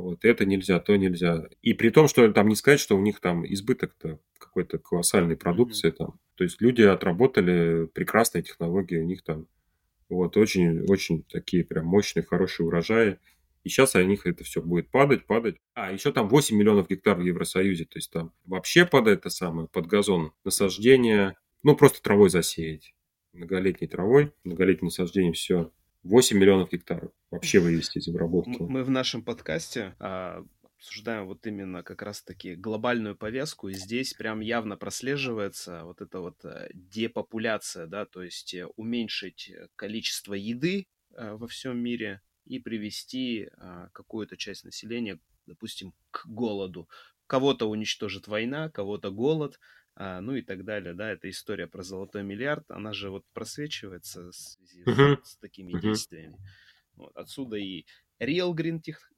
Вот 0.00 0.24
это 0.24 0.44
нельзя, 0.44 0.78
то 0.80 0.96
нельзя. 0.96 1.48
И 1.62 1.72
при 1.72 1.90
том, 1.90 2.08
что 2.08 2.30
там 2.32 2.48
не 2.48 2.56
сказать, 2.56 2.80
что 2.80 2.96
у 2.96 3.00
них 3.00 3.20
там 3.20 3.44
избыток-то 3.46 4.20
какой-то 4.38 4.78
колоссальной 4.78 5.36
продукции. 5.36 5.90
Mm-hmm. 5.90 5.96
Там. 5.96 6.20
То 6.36 6.44
есть 6.44 6.60
люди 6.60 6.82
отработали 6.82 7.86
прекрасные 7.86 8.42
технологии, 8.42 8.98
у 8.98 9.04
них 9.04 9.22
там 9.22 9.46
вот, 10.08 10.36
очень, 10.36 10.82
очень 10.88 11.24
такие 11.24 11.64
прям 11.64 11.86
мощные, 11.86 12.22
хорошие 12.22 12.66
урожаи. 12.66 13.18
И 13.64 13.68
сейчас 13.68 13.96
о 13.96 14.04
них 14.04 14.26
это 14.26 14.44
все 14.44 14.62
будет 14.62 14.90
падать, 14.90 15.26
падать. 15.26 15.56
А, 15.74 15.92
еще 15.92 16.12
там 16.12 16.28
8 16.28 16.56
миллионов 16.56 16.88
гектаров 16.88 17.22
в 17.22 17.26
Евросоюзе. 17.26 17.84
То 17.84 17.98
есть 17.98 18.12
там 18.12 18.32
вообще 18.44 18.86
падает 18.86 19.20
это 19.20 19.30
самое, 19.30 19.66
под 19.66 19.86
газон, 19.86 20.32
насаждение, 20.44 21.36
ну, 21.64 21.74
просто 21.74 22.00
травой 22.00 22.30
засеять. 22.30 22.94
Многолетней 23.32 23.88
травой, 23.88 24.32
многолетним 24.44 24.86
насаждением, 24.86 25.32
все. 25.32 25.72
8 26.06 26.38
миллионов 26.38 26.70
гектаров 26.70 27.10
вообще 27.30 27.58
вывести 27.58 27.98
из 27.98 28.08
обработки. 28.08 28.56
Мы 28.60 28.84
в 28.84 28.90
нашем 28.90 29.22
подкасте 29.22 29.94
а, 29.98 30.44
обсуждаем 30.76 31.26
вот 31.26 31.46
именно 31.46 31.82
как 31.82 32.02
раз-таки 32.02 32.54
глобальную 32.54 33.16
повестку, 33.16 33.68
и 33.68 33.74
здесь 33.74 34.14
прям 34.14 34.40
явно 34.40 34.76
прослеживается 34.76 35.84
вот 35.84 36.00
эта 36.00 36.20
вот 36.20 36.44
э, 36.44 36.68
депопуляция, 36.74 37.86
да, 37.86 38.04
то 38.04 38.22
есть 38.22 38.54
э, 38.54 38.66
уменьшить 38.76 39.52
количество 39.74 40.34
еды 40.34 40.86
э, 41.16 41.32
во 41.32 41.48
всем 41.48 41.78
мире 41.78 42.22
и 42.44 42.60
привести 42.60 43.50
какую-то 43.90 44.36
часть 44.36 44.64
населения, 44.64 45.18
допустим, 45.46 45.94
к 46.12 46.26
голоду. 46.26 46.88
Кого-то 47.26 47.68
уничтожит 47.68 48.28
война, 48.28 48.70
кого-то 48.70 49.10
голод, 49.10 49.58
ну 49.96 50.34
и 50.34 50.42
так 50.42 50.64
далее, 50.64 50.94
да, 50.94 51.10
эта 51.10 51.28
история 51.30 51.66
про 51.66 51.82
золотой 51.82 52.22
миллиард, 52.22 52.70
она 52.70 52.92
же 52.92 53.10
вот 53.10 53.24
просвечивается 53.32 54.30
в 54.30 54.32
связи 54.34 54.82
uh-huh. 54.84 55.22
с, 55.22 55.30
с 55.32 55.36
такими 55.38 55.72
uh-huh. 55.72 55.80
действиями. 55.80 56.38
Вот, 56.94 57.16
отсюда 57.16 57.56
и 57.56 57.86
Real 58.20 58.54
Green 58.54 58.80
тех, 58.80 59.10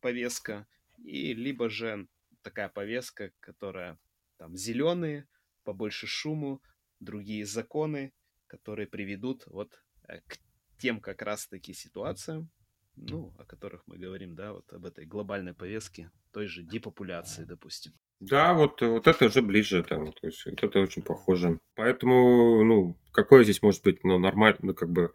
повестка, 0.00 0.66
и 1.04 1.34
либо 1.34 1.68
же 1.68 2.08
такая 2.42 2.68
повестка, 2.68 3.32
которая 3.40 3.98
там 4.36 4.56
зеленые, 4.56 5.26
побольше 5.64 6.06
шуму, 6.06 6.62
другие 7.00 7.44
законы, 7.44 8.12
которые 8.46 8.86
приведут 8.86 9.46
вот 9.46 9.82
э, 10.08 10.20
к 10.26 10.38
тем 10.78 11.00
как 11.00 11.22
раз-таки 11.22 11.72
ситуациям, 11.72 12.50
ну, 12.96 13.34
о 13.38 13.44
которых 13.44 13.86
мы 13.86 13.98
говорим, 13.98 14.34
да, 14.34 14.52
вот 14.52 14.72
об 14.72 14.86
этой 14.86 15.06
глобальной 15.06 15.54
повестке, 15.54 16.10
той 16.32 16.46
же 16.46 16.62
депопуляции, 16.62 17.44
допустим. 17.44 17.92
Да, 18.20 18.52
вот, 18.54 18.80
вот 18.82 19.06
это 19.06 19.26
уже 19.26 19.42
ближе, 19.42 19.84
там, 19.84 20.12
то 20.12 20.26
есть 20.26 20.44
вот 20.44 20.62
это 20.62 20.80
очень 20.80 21.02
похоже. 21.02 21.60
Поэтому, 21.76 22.64
ну, 22.64 22.96
какое 23.12 23.44
здесь 23.44 23.62
может 23.62 23.82
быть, 23.84 24.02
ну, 24.02 24.18
нормально, 24.18 24.58
ну, 24.62 24.74
как 24.74 24.90
бы, 24.90 25.12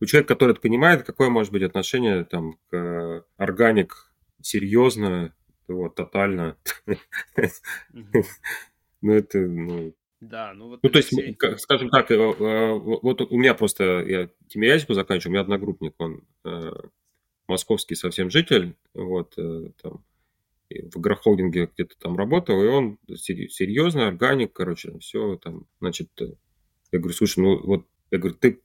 у 0.00 0.06
человека, 0.06 0.34
который 0.34 0.52
это 0.52 0.60
понимает, 0.60 1.02
какое 1.02 1.30
может 1.30 1.52
быть 1.52 1.62
отношение, 1.62 2.24
там, 2.24 2.58
к 2.70 3.24
органик 3.36 4.12
серьезно, 4.40 5.34
вот, 5.68 5.94
тотально. 5.94 6.56
Ну, 9.02 9.12
это, 9.12 9.38
ну... 9.38 9.94
Да, 10.22 10.54
ну 10.54 10.68
вот... 10.68 10.82
Ну, 10.82 10.88
то 10.88 10.96
есть, 10.96 11.12
скажем 11.60 11.90
так, 11.90 12.10
э, 12.10 12.14
э, 12.14 12.72
вот 12.72 13.20
у 13.20 13.36
меня 13.36 13.52
просто, 13.52 14.00
я 14.00 14.30
Тимирязевку 14.48 14.94
заканчиваю, 14.94 15.32
у 15.32 15.34
меня 15.34 15.42
одногруппник, 15.42 15.92
он 15.98 16.22
э, 16.46 16.72
московский 17.46 17.96
совсем 17.96 18.30
житель, 18.30 18.76
вот, 18.94 19.34
там, 19.82 20.02
в 20.92 20.96
агрохолдинге 20.98 21.70
где-то 21.74 21.96
там 21.98 22.16
работал, 22.16 22.62
и 22.62 22.66
он 22.66 22.98
серьезно, 23.16 24.08
органик, 24.08 24.52
короче, 24.52 24.98
все 24.98 25.36
там, 25.36 25.66
значит, 25.80 26.10
я 26.92 26.98
говорю, 26.98 27.14
слушай, 27.14 27.40
ну 27.40 27.60
вот, 27.64 27.86
я 28.10 28.18
говорю, 28.18 28.36
ты, 28.36 28.60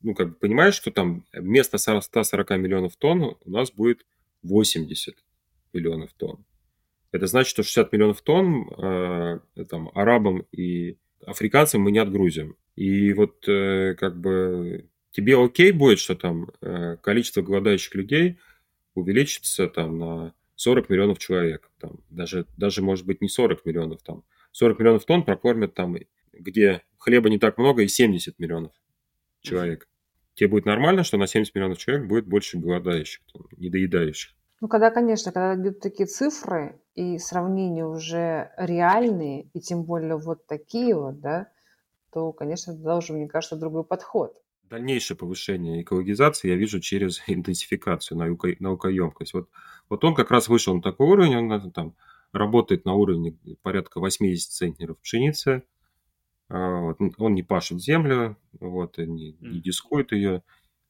ну, 0.00 0.14
как 0.14 0.30
бы 0.30 0.34
понимаешь, 0.34 0.74
что 0.74 0.90
там 0.90 1.26
вместо 1.32 1.78
140 1.78 2.50
миллионов 2.52 2.96
тонн 2.96 3.36
у 3.40 3.50
нас 3.50 3.70
будет 3.72 4.06
80 4.42 5.16
миллионов 5.72 6.12
тонн. 6.14 6.44
Это 7.12 7.26
значит, 7.26 7.50
что 7.50 7.62
60 7.62 7.92
миллионов 7.92 8.22
тонн 8.22 8.68
э, 8.70 9.40
там, 9.68 9.90
арабам 9.94 10.46
и 10.52 10.96
африканцам 11.26 11.82
мы 11.82 11.90
не 11.90 11.98
отгрузим. 11.98 12.56
И 12.76 13.12
вот 13.12 13.46
э, 13.48 13.94
как 13.98 14.18
бы 14.18 14.88
тебе 15.10 15.36
окей 15.36 15.72
будет, 15.72 15.98
что 15.98 16.14
там 16.14 16.50
э, 16.60 16.96
количество 17.02 17.42
голодающих 17.42 17.94
людей 17.94 18.38
увеличится 18.94 19.66
там 19.66 19.98
на 19.98 20.34
40 20.60 20.90
миллионов 20.90 21.18
человек. 21.18 21.70
Там, 21.80 22.00
даже, 22.10 22.46
даже 22.58 22.82
может 22.82 23.06
быть 23.06 23.22
не 23.22 23.28
40 23.28 23.64
миллионов. 23.64 24.02
Там, 24.02 24.24
40 24.52 24.78
миллионов 24.78 25.04
тонн 25.06 25.24
прокормят 25.24 25.74
там, 25.74 25.96
где 26.34 26.82
хлеба 26.98 27.30
не 27.30 27.38
так 27.38 27.56
много, 27.56 27.82
и 27.82 27.88
70 27.88 28.38
миллионов 28.38 28.72
человек 29.40 29.88
тебе 30.34 30.48
будет 30.48 30.66
нормально, 30.66 31.02
что 31.02 31.16
на 31.16 31.26
70 31.26 31.54
миллионов 31.54 31.78
человек 31.78 32.06
будет 32.06 32.26
больше 32.26 32.58
голодающих, 32.58 33.22
там, 33.32 33.46
недоедающих. 33.56 34.34
Ну, 34.60 34.68
когда, 34.68 34.90
конечно, 34.90 35.32
когда 35.32 35.54
идут 35.54 35.80
такие 35.80 36.06
цифры 36.06 36.78
и 36.94 37.16
сравнения 37.16 37.86
уже 37.86 38.50
реальные, 38.58 39.48
и 39.54 39.60
тем 39.60 39.84
более 39.84 40.16
вот 40.16 40.46
такие 40.46 40.94
вот, 40.94 41.20
да, 41.20 41.48
то, 42.12 42.32
конечно, 42.32 42.74
должен, 42.74 43.16
мне 43.16 43.28
кажется, 43.28 43.56
другой 43.56 43.84
подход. 43.84 44.36
Дальнейшее 44.64 45.16
повышение 45.16 45.82
экологизации 45.82 46.48
я 46.48 46.56
вижу 46.56 46.80
через 46.80 47.22
интенсификацию, 47.26 48.18
наука, 48.18 48.54
наукоемкость. 48.58 49.32
Вот, 49.32 49.48
вот 49.90 50.04
он 50.04 50.14
как 50.14 50.30
раз 50.30 50.48
вышел 50.48 50.74
на 50.74 50.80
такой 50.80 51.08
уровень, 51.08 51.36
он 51.36 51.70
там 51.72 51.94
работает 52.32 52.84
на 52.84 52.94
уровне 52.94 53.36
порядка 53.62 54.00
80 54.00 54.50
центнеров 54.50 54.98
пшеницы, 55.00 55.64
а, 56.48 56.80
вот, 56.80 56.98
он 57.18 57.34
не 57.34 57.42
пашет 57.42 57.80
землю, 57.80 58.38
вот, 58.58 58.98
не, 58.98 59.36
не 59.40 59.60
дискует 59.60 60.12
ее, 60.12 60.42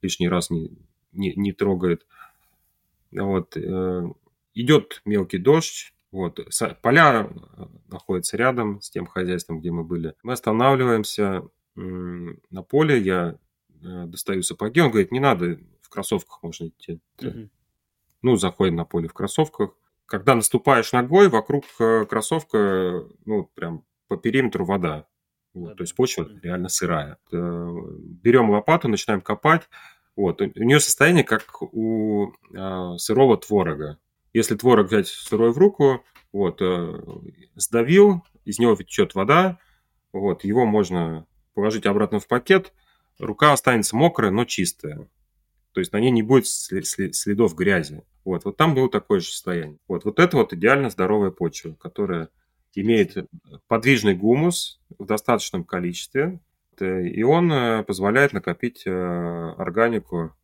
лишний 0.03 0.29
раз 0.29 0.51
не, 0.51 0.71
не, 1.13 1.35
не 1.35 1.53
трогает. 1.53 2.07
Вот, 3.11 3.57
э, 3.57 4.13
идет 4.55 5.03
мелкий 5.05 5.39
дождь, 5.39 5.93
вот, 6.13 6.41
поля 6.83 7.29
э, 7.29 7.65
находятся 7.89 8.37
рядом 8.37 8.81
с 8.81 8.91
тем 8.91 9.07
хозяйством, 9.07 9.61
где 9.61 9.71
мы 9.71 9.83
были. 9.83 10.15
Мы 10.23 10.35
останавливаемся 10.35 11.43
на 11.75 12.63
поле, 12.63 12.99
я 12.99 13.39
э, 13.83 14.05
достаю 14.07 14.43
сапоги, 14.43 14.81
он 14.81 14.91
говорит, 14.91 15.13
не 15.13 15.21
надо, 15.21 15.59
в 15.81 15.89
кроссовках 15.89 16.43
можно 16.43 16.69
идти. 16.69 17.01
Mm-hmm. 17.19 17.49
Ну, 18.23 18.37
заходим 18.37 18.77
на 18.77 18.85
поле 18.85 19.09
в 19.09 19.15
кроссовках. 19.15 19.71
Когда 20.07 20.35
наступаешь 20.35 20.93
ногой, 20.93 21.29
вокруг 21.29 21.65
кроссовка, 21.77 23.05
ну, 23.25 23.45
прям 23.55 23.85
по 24.09 24.17
периметру 24.17 24.65
вода. 24.65 25.07
Вот, 25.55 25.77
то 25.77 25.83
есть 25.83 25.95
почва 25.97 26.29
реально 26.43 26.69
сырая. 26.69 27.19
Э, 27.33 27.37
берем 28.23 28.51
лопату, 28.51 28.89
начинаем 28.89 29.21
копать. 29.21 29.69
Вот, 30.17 30.41
у 30.43 30.63
нее 30.63 30.81
состояние 30.81 31.25
как 31.25 31.63
у 31.63 32.33
э, 32.55 32.97
сырого 32.99 33.37
творога. 33.37 33.99
Если 34.33 34.55
творог 34.55 34.89
взять 34.89 35.09
сырой 35.09 35.53
в 35.53 35.59
руку, 35.59 36.05
вот, 36.33 36.61
э, 36.61 37.03
сдавил, 37.57 38.23
из 38.45 38.59
него 38.59 38.77
течет 38.77 39.15
вода, 39.15 39.59
вот, 40.13 40.45
его 40.45 40.67
можно 40.67 41.27
положить 41.55 41.87
обратно 41.87 42.21
в 42.21 42.29
пакет, 42.29 42.73
рука 43.19 43.53
останется 43.53 43.97
мокрая, 43.97 44.31
но 44.31 44.45
чистая. 44.45 45.09
То 45.73 45.81
есть 45.81 45.93
на 45.93 45.99
ней 46.01 46.11
не 46.11 46.23
будет 46.23 46.47
следов 46.47 47.55
грязи. 47.55 48.03
Вот, 48.25 48.45
вот 48.45 48.57
там 48.57 48.75
было 48.75 48.91
такое 48.91 49.21
же 49.21 49.27
состояние. 49.27 49.79
Вот, 49.89 50.05
вот 50.05 50.19
это 50.19 50.37
вот 50.37 50.53
идеально 50.53 50.91
здоровая 50.91 51.31
почва, 51.31 51.75
которая 51.75 52.29
имеет 52.75 53.17
подвижный 53.67 54.15
гумус 54.15 54.81
в 54.99 55.07
достаточном 55.07 55.65
количестве, 55.65 56.41
и 56.81 57.23
он 57.23 57.53
э, 57.53 57.83
позволяет 57.83 58.33
накопить 58.33 58.87
э, 58.87 58.91
органику, 58.91 60.35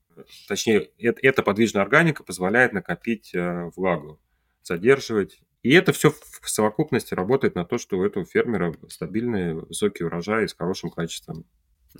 точнее, 0.48 0.90
эта 0.98 1.42
подвижная 1.42 1.82
органика 1.82 2.24
позволяет 2.24 2.72
накопить 2.72 3.34
э, 3.34 3.70
влагу, 3.76 4.20
задерживать. 4.62 5.40
И 5.62 5.72
это 5.72 5.92
все 5.92 6.10
в 6.10 6.48
совокупности 6.48 7.14
работает 7.14 7.54
на 7.54 7.64
то, 7.64 7.78
что 7.78 7.98
у 7.98 8.04
этого 8.04 8.24
фермера 8.26 8.74
стабильные 8.88 9.54
высокие 9.54 10.06
урожаи 10.06 10.46
с 10.46 10.54
хорошим 10.54 10.90
качеством. 10.90 11.44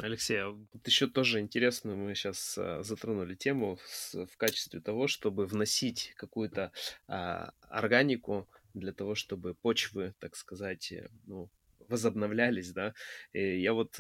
Алексей, 0.01 0.39
а 0.41 0.51
вот 0.51 0.87
еще 0.87 1.07
тоже 1.07 1.41
интересно, 1.41 1.95
мы 1.95 2.15
сейчас 2.15 2.57
а, 2.59 2.83
затронули 2.83 3.35
тему 3.35 3.79
с, 3.87 4.15
в 4.15 4.37
качестве 4.37 4.81
того, 4.81 5.09
чтобы 5.09 5.47
вносить 5.47 6.13
какую-то 6.17 6.73
а, 7.07 7.53
органику 7.63 8.49
для 8.75 8.93
того, 8.93 9.15
чтобы 9.15 9.55
почвы, 9.55 10.15
так 10.19 10.37
сказать, 10.37 10.93
ну, 11.27 11.51
возобновлялись, 11.89 12.73
да. 12.73 12.95
И 13.33 13.61
я 13.61 13.73
вот 13.73 13.99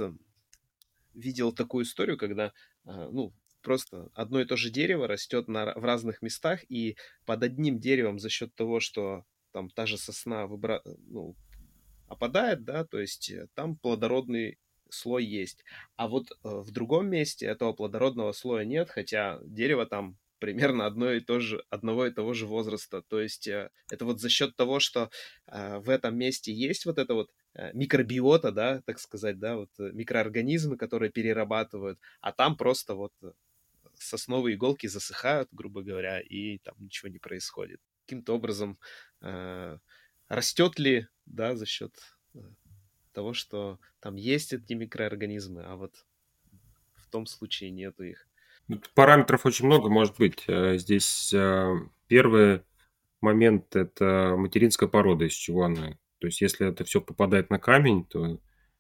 видел 1.15 1.53
такую 1.53 1.85
историю, 1.85 2.19
когда, 2.19 2.53
а, 2.85 3.09
ну, 3.11 3.33
просто 3.63 4.11
одно 4.15 4.41
и 4.41 4.45
то 4.45 4.57
же 4.57 4.71
дерево 4.71 5.09
растет 5.09 5.49
на, 5.49 5.75
в 5.75 5.85
разных 5.85 6.23
местах, 6.23 6.61
и 6.69 6.97
под 7.25 7.43
одним 7.43 7.81
деревом 7.81 8.19
за 8.19 8.29
счет 8.29 8.55
того, 8.55 8.81
что 8.81 9.25
там 9.53 9.71
та 9.71 9.87
же 9.87 9.99
сосна 9.99 10.47
выбра... 10.47 10.83
ну, 10.85 11.37
опадает, 12.09 12.65
да, 12.65 12.85
то 12.85 13.01
есть 13.01 13.31
э, 13.31 13.49
там 13.55 13.77
плодородный 13.77 14.59
слой 14.91 15.25
есть. 15.25 15.65
А 15.97 16.09
вот 16.09 16.31
э, 16.31 16.35
в 16.43 16.71
другом 16.71 17.09
месте 17.09 17.47
этого 17.47 17.73
плодородного 17.73 18.33
слоя 18.33 18.65
нет, 18.65 18.91
хотя 18.91 19.41
дерево 19.45 19.87
там 19.87 20.17
примерно 20.39 20.87
одно 20.87 21.13
и 21.13 21.21
то 21.21 21.41
же, 21.41 21.65
одного 21.71 22.07
и 22.07 22.11
того 22.11 22.35
же 22.35 22.47
возраста. 22.47 23.03
То 23.03 23.21
есть 23.21 23.49
э, 23.49 23.71
это 23.91 24.05
вот 24.05 24.21
за 24.21 24.29
счет 24.29 24.57
того, 24.57 24.81
что 24.81 25.11
э, 25.47 25.79
в 25.79 25.91
этом 25.91 26.17
месте 26.17 26.53
есть 26.53 26.87
вот 26.87 26.99
это 26.99 27.15
вот 27.15 27.31
микробиота, 27.73 28.53
да, 28.53 28.83
так 28.83 28.99
сказать, 28.99 29.39
да, 29.39 29.57
вот 29.57 29.71
микроорганизмы, 29.79 30.77
которые 30.77 31.11
перерабатывают, 31.11 31.99
а 32.21 32.33
там 32.33 32.55
просто 32.55 32.95
вот 32.95 33.15
сосновые 33.95 34.57
иголки 34.57 34.89
засыхают, 34.89 35.49
грубо 35.53 35.83
говоря, 35.83 36.21
и 36.21 36.59
там 36.59 36.75
ничего 36.79 37.09
не 37.09 37.19
происходит. 37.19 37.81
Каким-то 38.05 38.35
образом 38.35 38.79
растет 40.29 40.79
ли, 40.79 41.07
да, 41.25 41.57
за 41.57 41.65
счет 41.65 41.95
того, 43.17 43.33
что 43.33 43.81
там 44.01 44.17
есть 44.17 44.53
эти 44.53 44.75
микроорганизмы, 44.75 45.63
а 45.63 45.77
вот 45.77 46.05
в 46.97 47.09
том 47.11 47.25
случае 47.25 47.71
нету 47.71 48.05
их. 48.05 48.29
Параметров 48.95 49.47
очень 49.47 49.65
много 49.65 49.89
может 49.89 50.19
быть. 50.19 50.45
Э, 50.49 50.77
здесь 50.77 51.33
э, 51.33 51.73
первый 52.09 52.61
момент– 53.23 53.75
это 53.77 54.35
материнская 54.37 54.87
порода, 54.87 55.25
из 55.25 55.33
чего 55.33 55.65
она. 55.65 55.99
То 56.19 56.27
есть, 56.27 56.43
если 56.43 56.69
это 56.69 56.85
все 56.85 57.01
попадает 57.01 57.49
на 57.49 57.59
камень, 57.59 58.05
то, 58.05 58.39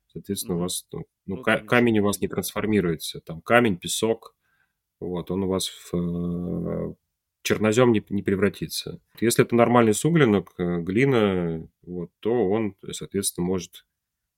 соответственно, 0.08 0.56
mm-hmm. 0.56 0.58
у 0.58 0.60
вас 0.60 0.86
ну, 0.92 1.06
ну, 1.24 1.42
камень 1.42 2.00
у 2.00 2.04
вас 2.04 2.20
не 2.20 2.28
трансформируется. 2.28 3.22
Там 3.22 3.40
камень, 3.40 3.78
песок, 3.78 4.36
вот, 5.00 5.30
он 5.30 5.44
у 5.44 5.48
вас 5.48 5.68
в 5.68 5.94
э, 5.96 6.94
чернозем 7.42 7.92
не, 7.92 8.04
не 8.10 8.22
превратится. 8.22 9.00
Если 9.18 9.42
это 9.42 9.54
нормальный 9.54 9.94
суглинок, 9.94 10.52
глина, 10.58 11.66
вот, 11.80 12.10
то 12.20 12.50
он, 12.50 12.76
соответственно, 12.92 13.46
может, 13.46 13.86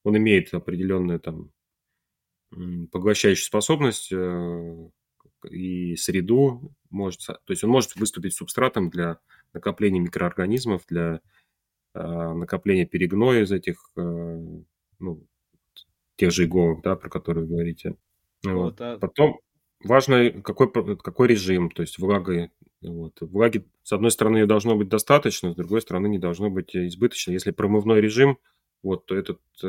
он 0.05 0.17
имеет 0.17 0.53
определенную 0.55 1.21
там 1.21 1.51
поглощающую 2.91 3.45
способность, 3.45 4.13
и 5.51 5.97
среду 5.97 6.75
может, 6.91 7.21
то 7.27 7.51
есть 7.51 7.63
он 7.65 7.71
может 7.71 7.97
выступить 7.97 8.35
субстратом 8.35 8.91
для 8.91 9.19
накопления 9.53 10.01
микроорганизмов, 10.01 10.85
для 10.89 11.21
э, 11.95 12.01
накопления 12.01 12.87
перегноя 12.87 13.43
из 13.43 13.53
этих, 13.53 13.91
э, 13.97 14.63
ну, 14.99 15.27
тех 16.17 16.33
же 16.33 16.45
иголок, 16.45 16.83
да, 16.83 16.97
про 16.97 17.09
которые 17.09 17.45
вы 17.45 17.51
говорите. 17.51 17.97
Вот. 18.45 18.81
А... 18.81 18.99
Потом 18.99 19.41
важно, 19.85 20.31
какой, 20.43 20.71
какой 20.97 21.29
режим, 21.29 21.71
то 21.71 21.83
есть 21.83 21.99
влага. 21.99 22.51
Вот. 22.81 23.19
Влаги, 23.21 23.65
с 23.83 23.93
одной 23.93 24.11
стороны, 24.11 24.39
ее 24.39 24.47
должно 24.47 24.77
быть 24.77 24.89
достаточно, 24.89 25.53
с 25.53 25.57
другой 25.57 25.83
стороны, 25.83 26.09
не 26.09 26.19
должно 26.19 26.51
быть 26.51 26.75
избыточно. 26.75 27.33
Если 27.33 27.51
промывной 27.51 28.01
режим, 28.01 28.39
вот, 28.83 29.07
то 29.07 29.17
этот 29.17 29.41
э, 29.62 29.67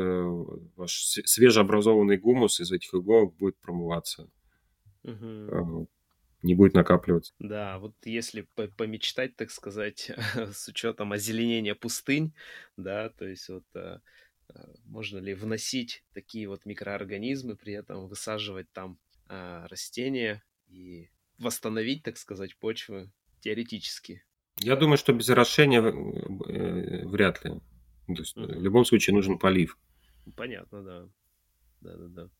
ваш 0.76 1.02
свежеобразованный 1.02 2.16
гумус 2.16 2.60
из 2.60 2.72
этих 2.72 2.94
иголок 2.94 3.34
будет 3.36 3.56
промываться 3.58 4.28
угу. 5.02 5.88
не 6.42 6.54
будет 6.54 6.74
накапливаться. 6.74 7.34
Да, 7.38 7.78
вот 7.78 7.94
если 8.04 8.42
помечтать, 8.76 9.36
так 9.36 9.50
сказать, 9.50 10.10
с 10.52 10.68
учетом 10.68 11.12
озеленения 11.12 11.74
пустынь, 11.74 12.32
да, 12.76 13.10
то 13.10 13.26
есть 13.26 13.48
вот 13.48 13.64
а, 13.74 14.00
а, 14.48 14.74
можно 14.84 15.18
ли 15.18 15.34
вносить 15.34 16.04
такие 16.12 16.48
вот 16.48 16.64
микроорганизмы, 16.64 17.56
при 17.56 17.74
этом 17.74 18.08
высаживать 18.08 18.70
там 18.72 18.98
а, 19.28 19.66
растения 19.68 20.42
и 20.68 21.08
восстановить, 21.38 22.02
так 22.02 22.16
сказать, 22.16 22.56
почвы 22.56 23.10
теоретически. 23.40 24.22
Я 24.58 24.76
думаю, 24.76 24.98
что 24.98 25.14
без 25.14 25.28
орошения 25.30 25.80
э, 25.80 27.06
вряд 27.06 27.42
ли. 27.44 27.52
То 28.14 28.22
есть, 28.22 28.36
mm-hmm. 28.36 28.58
В 28.58 28.62
любом 28.62 28.84
случае 28.84 29.14
нужен 29.14 29.38
полив. 29.38 29.78
Понятно, 30.36 30.82
да. 30.82 31.08
Да, 31.80 31.96
да, 31.96 32.06
да. 32.08 32.30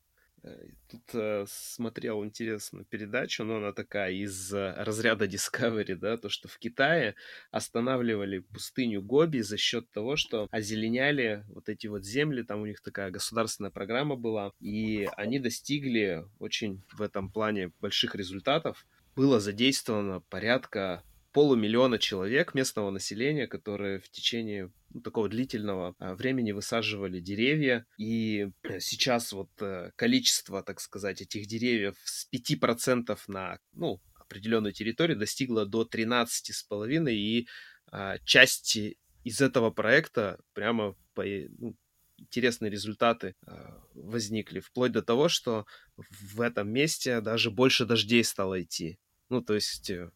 Э, 0.43 0.69
тут 0.89 1.03
э, 1.15 1.45
смотрел 1.49 2.25
интересную 2.25 2.85
передачу, 2.85 3.45
но 3.45 3.57
она 3.57 3.73
такая 3.73 4.13
из 4.13 4.53
э, 4.53 4.75
разряда 4.77 5.27
Discovery, 5.27 5.95
да, 5.97 6.17
то, 6.17 6.29
что 6.29 6.49
в 6.49 6.59
Китае 6.59 7.15
останавливали 7.51 8.39
пустыню 8.39 9.03
Гоби 9.03 9.41
за 9.41 9.59
счет 9.59 9.91
того, 9.91 10.17
что 10.17 10.49
озеленяли 10.51 11.45
вот 11.49 11.69
эти 11.69 11.89
вот 11.89 12.05
земли, 12.05 12.43
там 12.43 12.63
у 12.63 12.67
них 12.67 12.81
такая 12.81 13.11
государственная 13.11 13.71
программа 13.71 14.17
была, 14.17 14.53
и 14.61 15.09
они 15.17 15.39
достигли 15.39 16.25
очень 16.39 16.83
в 16.93 17.03
этом 17.03 17.31
плане 17.31 17.73
больших 17.81 18.15
результатов. 18.15 18.87
Было 19.17 19.41
задействовано 19.41 20.21
порядка 20.21 21.03
полумиллиона 21.33 21.99
человек 21.99 22.55
местного 22.55 22.91
населения, 22.91 23.47
которые 23.47 24.01
в 24.01 24.11
течение 24.11 24.73
ну, 24.91 25.01
такого 25.01 25.29
длительного 25.29 25.95
а, 25.99 26.15
времени 26.15 26.53
высаживали 26.53 27.21
деревья. 27.21 27.87
И 27.99 28.49
сейчас 28.81 29.33
вот 29.33 29.51
э, 29.61 29.93
количество, 29.97 30.63
так 30.63 30.81
сказать, 30.81 31.21
этих 31.23 31.47
деревьев 31.47 31.97
с 32.05 32.29
5% 32.33 33.19
на 33.29 33.59
ну, 33.73 34.01
определенную 34.19 34.73
территорию 34.73 35.19
достигло 35.19 35.67
до 35.67 35.83
13,5%. 35.83 37.11
И 37.13 37.49
а, 37.93 38.19
части 38.25 38.99
из 39.25 39.41
этого 39.41 39.71
проекта 39.71 40.39
прямо 40.55 40.97
по, 41.15 41.25
ну, 41.25 41.77
интересные 42.17 42.71
результаты 42.71 43.35
а, 43.47 43.83
возникли, 43.95 44.61
вплоть 44.61 44.93
до 44.93 45.03
того, 45.03 45.29
что 45.29 45.67
в 45.97 46.41
этом 46.41 46.71
месте 46.71 47.21
даже 47.21 47.51
больше 47.51 47.87
дождей 47.87 48.25
стало 48.25 48.63
идти. 48.63 48.99
Ну, 49.29 49.43
то 49.43 49.55
есть 49.55 49.91
э, 49.91 50.11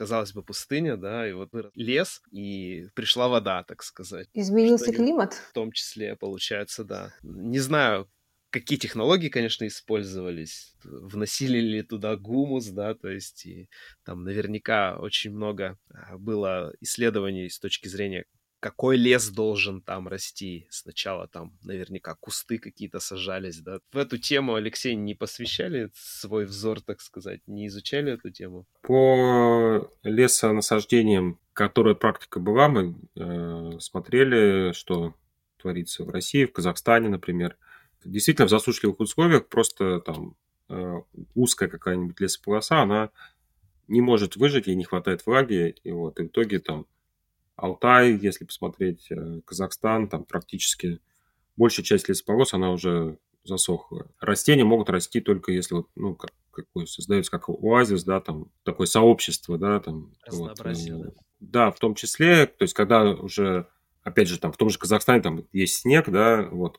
казалось 0.00 0.32
бы, 0.32 0.42
пустыня, 0.42 0.96
да, 0.96 1.28
и 1.28 1.34
вот 1.34 1.52
вырос 1.52 1.72
лес, 1.74 2.22
и 2.32 2.86
пришла 2.94 3.28
вода, 3.28 3.64
так 3.64 3.82
сказать. 3.82 4.28
Изменился 4.32 4.94
климат? 4.94 5.34
В 5.34 5.52
том 5.52 5.72
числе, 5.72 6.16
получается, 6.16 6.84
да. 6.84 7.12
Не 7.22 7.58
знаю, 7.58 8.10
какие 8.48 8.78
технологии, 8.78 9.28
конечно, 9.28 9.66
использовались, 9.66 10.74
вносили 10.82 11.58
ли 11.58 11.82
туда 11.82 12.16
гумус, 12.16 12.68
да, 12.68 12.94
то 12.94 13.10
есть 13.10 13.44
и 13.44 13.68
там 14.02 14.24
наверняка 14.24 14.96
очень 14.96 15.32
много 15.32 15.76
а, 15.92 16.16
было 16.16 16.72
исследований 16.80 17.50
с 17.50 17.58
точки 17.58 17.88
зрения 17.88 18.24
какой 18.60 18.96
лес 18.96 19.30
должен 19.30 19.80
там 19.80 20.06
расти. 20.06 20.66
Сначала 20.70 21.26
там 21.26 21.56
наверняка 21.62 22.14
кусты 22.14 22.58
какие-то 22.58 23.00
сажались, 23.00 23.60
да. 23.60 23.80
В 23.92 23.96
эту 23.96 24.18
тему, 24.18 24.54
Алексей, 24.54 24.94
не 24.94 25.14
посвящали 25.14 25.90
свой 25.94 26.44
взор, 26.44 26.80
так 26.80 27.00
сказать, 27.00 27.40
не 27.46 27.66
изучали 27.66 28.12
эту 28.12 28.30
тему? 28.30 28.66
По 28.82 29.90
лесонасаждениям, 30.02 31.38
которая 31.54 31.94
практика 31.94 32.38
была, 32.38 32.68
мы 32.68 32.94
э, 33.16 33.78
смотрели, 33.80 34.72
что 34.72 35.14
творится 35.56 36.04
в 36.04 36.10
России, 36.10 36.44
в 36.44 36.52
Казахстане, 36.52 37.08
например. 37.08 37.56
Действительно, 38.04 38.46
в 38.46 38.50
засушливых 38.50 39.00
условиях 39.00 39.48
просто 39.48 40.00
там 40.00 40.36
э, 40.68 41.00
узкая 41.34 41.68
какая-нибудь 41.68 42.20
лесополоса, 42.20 42.80
она 42.80 43.10
не 43.88 44.00
может 44.00 44.36
выжить, 44.36 44.68
ей 44.68 44.76
не 44.76 44.84
хватает 44.84 45.26
влаги, 45.26 45.74
и 45.82 45.90
вот 45.90 46.20
и 46.20 46.24
в 46.24 46.26
итоге 46.28 46.60
там 46.60 46.86
Алтай, 47.60 48.16
если 48.16 48.44
посмотреть, 48.44 49.10
э, 49.10 49.40
Казахстан, 49.44 50.08
там 50.08 50.24
практически 50.24 51.00
большая 51.56 51.84
часть 51.84 52.08
лесополос, 52.08 52.54
она 52.54 52.70
уже 52.70 53.18
засохла. 53.44 54.06
Растения 54.18 54.64
могут 54.64 54.90
расти 54.90 55.20
только 55.20 55.52
если 55.52 55.74
вот, 55.74 55.88
ну, 55.94 56.14
как, 56.14 56.30
какой 56.50 56.86
создается 56.86 57.30
как 57.30 57.48
оазис, 57.48 58.04
да, 58.04 58.20
там 58.20 58.50
такое 58.64 58.86
сообщество, 58.86 59.58
да, 59.58 59.80
там. 59.80 60.12
Вот, 60.30 60.56
да. 60.56 61.10
да, 61.40 61.70
в 61.70 61.78
том 61.78 61.94
числе, 61.94 62.46
то 62.46 62.62
есть 62.62 62.74
когда 62.74 63.04
уже, 63.10 63.66
опять 64.02 64.28
же, 64.28 64.38
там 64.38 64.52
в 64.52 64.56
том 64.56 64.70
же 64.70 64.78
Казахстане 64.78 65.22
там 65.22 65.44
есть 65.52 65.76
снег, 65.76 66.08
да, 66.08 66.48
вот, 66.50 66.78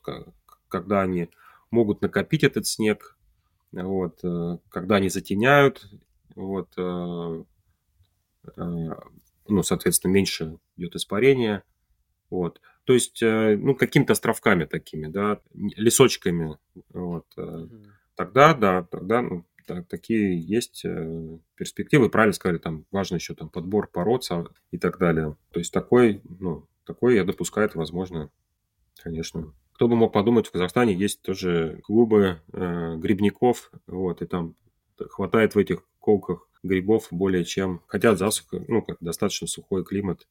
когда 0.68 1.02
они 1.02 1.28
могут 1.70 2.02
накопить 2.02 2.44
этот 2.44 2.66
снег, 2.66 3.16
вот, 3.72 4.20
э, 4.22 4.58
когда 4.68 4.96
они 4.96 5.08
затеняют, 5.08 5.88
вот, 6.34 6.72
э, 6.76 7.44
ну, 9.48 9.62
соответственно, 9.62 10.12
меньше 10.12 10.58
идет 10.76 10.96
испарение. 10.96 11.62
Вот. 12.30 12.60
То 12.84 12.94
есть, 12.94 13.20
ну, 13.22 13.74
какими-то 13.74 14.14
островками 14.14 14.64
такими, 14.64 15.06
да, 15.06 15.40
лесочками. 15.54 16.58
Вот. 16.90 17.26
Тогда, 18.16 18.54
да, 18.54 18.82
тогда 18.82 19.22
ну, 19.22 19.44
так, 19.66 19.86
такие 19.86 20.40
есть 20.40 20.84
перспективы. 21.54 22.08
Правильно 22.10 22.32
сказали, 22.32 22.58
там 22.58 22.86
важно 22.90 23.16
еще 23.16 23.34
там 23.34 23.48
подбор 23.48 23.88
пород 23.88 24.24
и 24.70 24.78
так 24.78 24.98
далее. 24.98 25.36
То 25.52 25.60
есть 25.60 25.72
такой, 25.72 26.22
ну, 26.24 26.66
такой 26.84 27.16
я 27.16 27.24
допускаю, 27.24 27.68
это 27.68 27.78
возможно, 27.78 28.30
конечно. 29.02 29.52
Кто 29.74 29.88
бы 29.88 29.96
мог 29.96 30.12
подумать, 30.12 30.46
в 30.46 30.52
Казахстане 30.52 30.94
есть 30.94 31.22
тоже 31.22 31.80
клубы 31.84 32.40
э, 32.52 32.96
грибников, 32.96 33.70
вот, 33.86 34.22
и 34.22 34.26
там 34.26 34.54
хватает 35.10 35.54
в 35.54 35.58
этих 35.58 35.82
колках 35.98 36.48
грибов 36.62 37.08
более 37.10 37.44
чем... 37.44 37.82
Хотя 37.86 38.14
засуха, 38.14 38.64
ну, 38.68 38.82
как 38.82 38.98
достаточно 39.00 39.46
сухой 39.46 39.84
климат, 39.84 40.26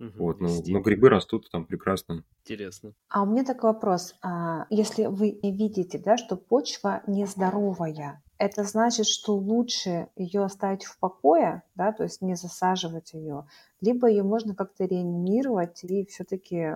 Угу, 0.00 0.12
вот, 0.16 0.40
но, 0.40 0.48
но 0.66 0.80
грибы 0.80 1.10
растут 1.10 1.50
там 1.50 1.66
прекрасно. 1.66 2.24
Интересно. 2.42 2.94
А 3.10 3.22
у 3.22 3.26
меня 3.26 3.44
такой 3.44 3.72
вопрос. 3.72 4.14
А, 4.22 4.64
если 4.70 5.04
вы 5.04 5.38
видите, 5.42 5.98
да, 5.98 6.16
что 6.16 6.36
почва 6.36 7.02
нездоровая, 7.06 8.22
это 8.40 8.64
значит, 8.64 9.06
что 9.06 9.36
лучше 9.36 10.08
ее 10.16 10.42
оставить 10.42 10.84
в 10.84 10.98
покое, 10.98 11.62
да, 11.74 11.92
то 11.92 12.04
есть 12.04 12.22
не 12.22 12.36
засаживать 12.36 13.12
ее, 13.12 13.46
либо 13.82 14.08
ее 14.08 14.22
можно 14.22 14.54
как-то 14.54 14.86
реанимировать 14.86 15.84
и 15.84 16.06
все-таки 16.06 16.70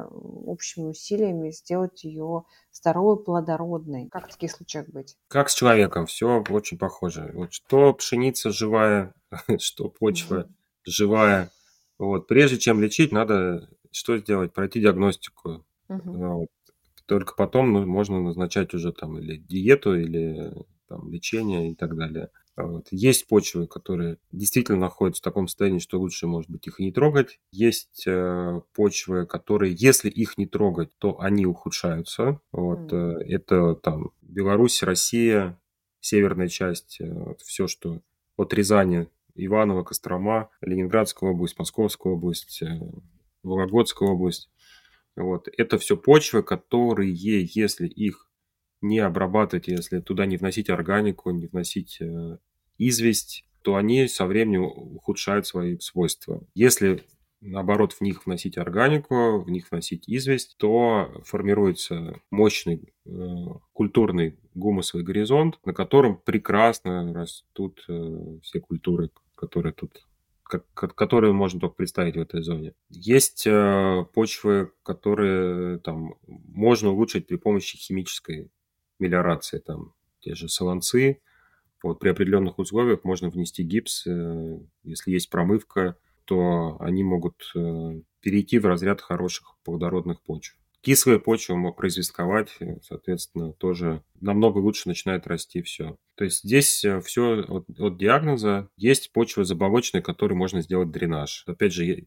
общими 0.45 0.91
усилиями 0.91 1.51
сделать 1.53 2.05
ее 2.05 2.45
здоровой, 2.71 3.25
плодородной. 3.25 4.11
Как 4.11 4.29
в 4.29 4.33
таких 4.33 4.51
случаях 4.51 4.91
быть? 4.91 5.17
Как 5.29 5.49
с 5.49 5.55
человеком, 5.55 6.05
все 6.05 6.45
очень 6.51 6.77
похоже. 6.77 7.31
Вот 7.33 7.55
что 7.55 7.95
пшеница 7.95 8.51
живая, 8.51 9.15
что 9.59 9.89
почва 9.89 10.35
mm-hmm. 10.35 10.51
живая. 10.85 11.51
Вот. 11.99 12.27
Прежде 12.27 12.59
чем 12.59 12.83
лечить, 12.83 13.11
надо 13.11 13.71
что 13.91 14.19
сделать? 14.19 14.53
Пройти 14.53 14.81
диагностику. 14.81 15.65
Mm-hmm. 15.89 16.01
Вот. 16.05 16.49
Только 17.07 17.35
потом 17.35 17.73
ну, 17.73 17.87
можно 17.87 18.21
назначать 18.21 18.75
уже 18.75 18.93
там 18.93 19.19
или 19.19 19.39
диету, 19.39 19.95
или 19.95 20.53
там, 20.95 21.11
лечения 21.11 21.71
и 21.71 21.75
так 21.75 21.97
далее. 21.97 22.31
Вот. 22.57 22.87
Есть 22.93 23.27
почвы, 23.27 23.67
которые 23.67 24.19
действительно 24.31 24.79
находятся 24.79 25.21
в 25.21 25.25
таком 25.25 25.49
состоянии, 25.49 25.81
что 25.81 25.99
лучше, 25.99 26.29
может 26.29 26.49
быть, 26.49 26.67
их 26.69 26.79
и 26.79 26.85
не 26.85 26.93
трогать. 26.93 27.41
Есть 27.51 28.05
э, 28.07 28.61
почвы, 28.75 29.27
которые, 29.27 29.75
если 29.77 30.09
их 30.09 30.39
не 30.39 30.47
трогать, 30.47 30.91
то 30.99 31.21
они 31.21 31.47
ухудшаются. 31.47 32.41
Вот. 32.53 32.93
Mm. 32.93 33.25
Это 33.25 33.75
там 33.75 34.13
Беларусь, 34.23 34.85
Россия, 34.85 35.59
северная 36.01 36.49
часть, 36.49 37.01
э, 37.01 37.13
вот, 37.13 37.41
все, 37.41 37.67
что 37.67 38.01
от 38.37 38.55
Рязани, 38.55 39.09
Иваново, 39.35 39.83
Кострома, 39.83 40.49
Ленинградская 40.61 41.31
область, 41.31 41.59
Московская 41.59 42.13
область, 42.13 42.63
э, 42.63 42.81
Вологодская 43.43 44.09
область. 44.09 44.49
Вот. 45.17 45.49
Это 45.57 45.77
все 45.79 45.97
почвы, 45.97 46.45
которые, 46.45 47.13
если 47.13 47.89
их 47.89 48.29
не 48.85 49.01
обрабатывать, 49.01 49.69
если 49.69 50.01
туда 50.01 50.27
не 50.27 50.37
вносить 50.37 50.71
органику, 50.71 51.31
не 51.31 51.47
вносить 51.47 51.99
э, 52.01 52.39
известь, 52.79 53.45
то 53.63 53.77
они 53.77 54.07
со 54.09 54.27
временем 54.27 54.65
ухудшают 54.65 55.47
свои 55.47 55.79
свойства. 55.79 56.47
Если 56.55 57.03
наоборот, 57.41 57.93
в 57.93 58.01
них 58.01 58.27
вносить 58.27 58.59
органику, 58.59 59.41
в 59.41 59.51
них 59.51 59.71
вносить 59.71 60.05
известь, 60.09 60.57
то 60.59 61.23
формируется 61.25 62.21
мощный 62.31 62.93
э, 63.07 63.11
культурный 63.73 64.39
гумусовый 64.55 65.05
горизонт, 65.05 65.59
на 65.65 65.73
котором 65.73 66.17
прекрасно 66.17 67.13
растут 67.13 67.85
э, 67.89 68.39
все 68.43 68.61
культуры, 68.61 69.11
которые 69.35 69.73
тут 69.73 70.07
которые 70.75 71.33
можно 71.33 71.59
только 71.59 71.75
представить 71.75 72.17
в 72.17 72.21
этой 72.21 72.43
зоне. 72.43 72.75
Есть 72.91 73.47
э, 73.47 74.05
почвы, 74.13 74.73
которые 74.83 75.79
там 75.79 76.17
можно 76.27 76.91
улучшить 76.91 77.27
при 77.27 77.37
помощи 77.37 77.79
химической 77.79 78.51
мелиорации, 78.99 79.59
там 79.59 79.95
те 80.21 80.35
же 80.35 80.49
солонцы. 80.49 81.21
Вот, 81.83 81.99
при 81.99 82.09
определенных 82.09 82.59
условиях 82.59 83.05
можно 83.05 83.29
внести 83.29 83.63
гипс, 83.63 84.07
э, 84.07 84.59
если 84.85 85.11
есть 85.11 85.29
промывка, 85.29 85.97
то 86.25 86.79
они 86.81 87.05
могут 87.05 87.53
э, 87.55 88.01
перейти 88.21 88.59
в 88.59 88.65
разряд 88.65 89.03
хороших 89.03 89.57
плодородных 89.65 90.23
почв. 90.23 90.57
Кислая 90.81 91.19
почва 91.19 91.57
мог 91.57 91.77
произвестковать, 91.77 92.57
э, 92.61 92.77
соответственно, 92.83 93.53
тоже 93.53 94.03
намного 94.21 94.59
лучше 94.59 94.89
начинает 94.89 95.27
расти 95.27 95.61
все. 95.61 95.99
То 96.15 96.25
есть 96.25 96.43
здесь 96.43 96.87
все 97.05 97.43
от, 97.43 97.69
от 97.79 97.99
диагноза. 97.99 98.71
Есть 98.79 99.13
почвы 99.13 99.45
заболоченные, 99.45 100.03
которые 100.03 100.39
можно 100.39 100.63
сделать 100.63 100.91
дренаж. 100.91 101.45
Опять 101.47 101.75
же, 101.75 102.07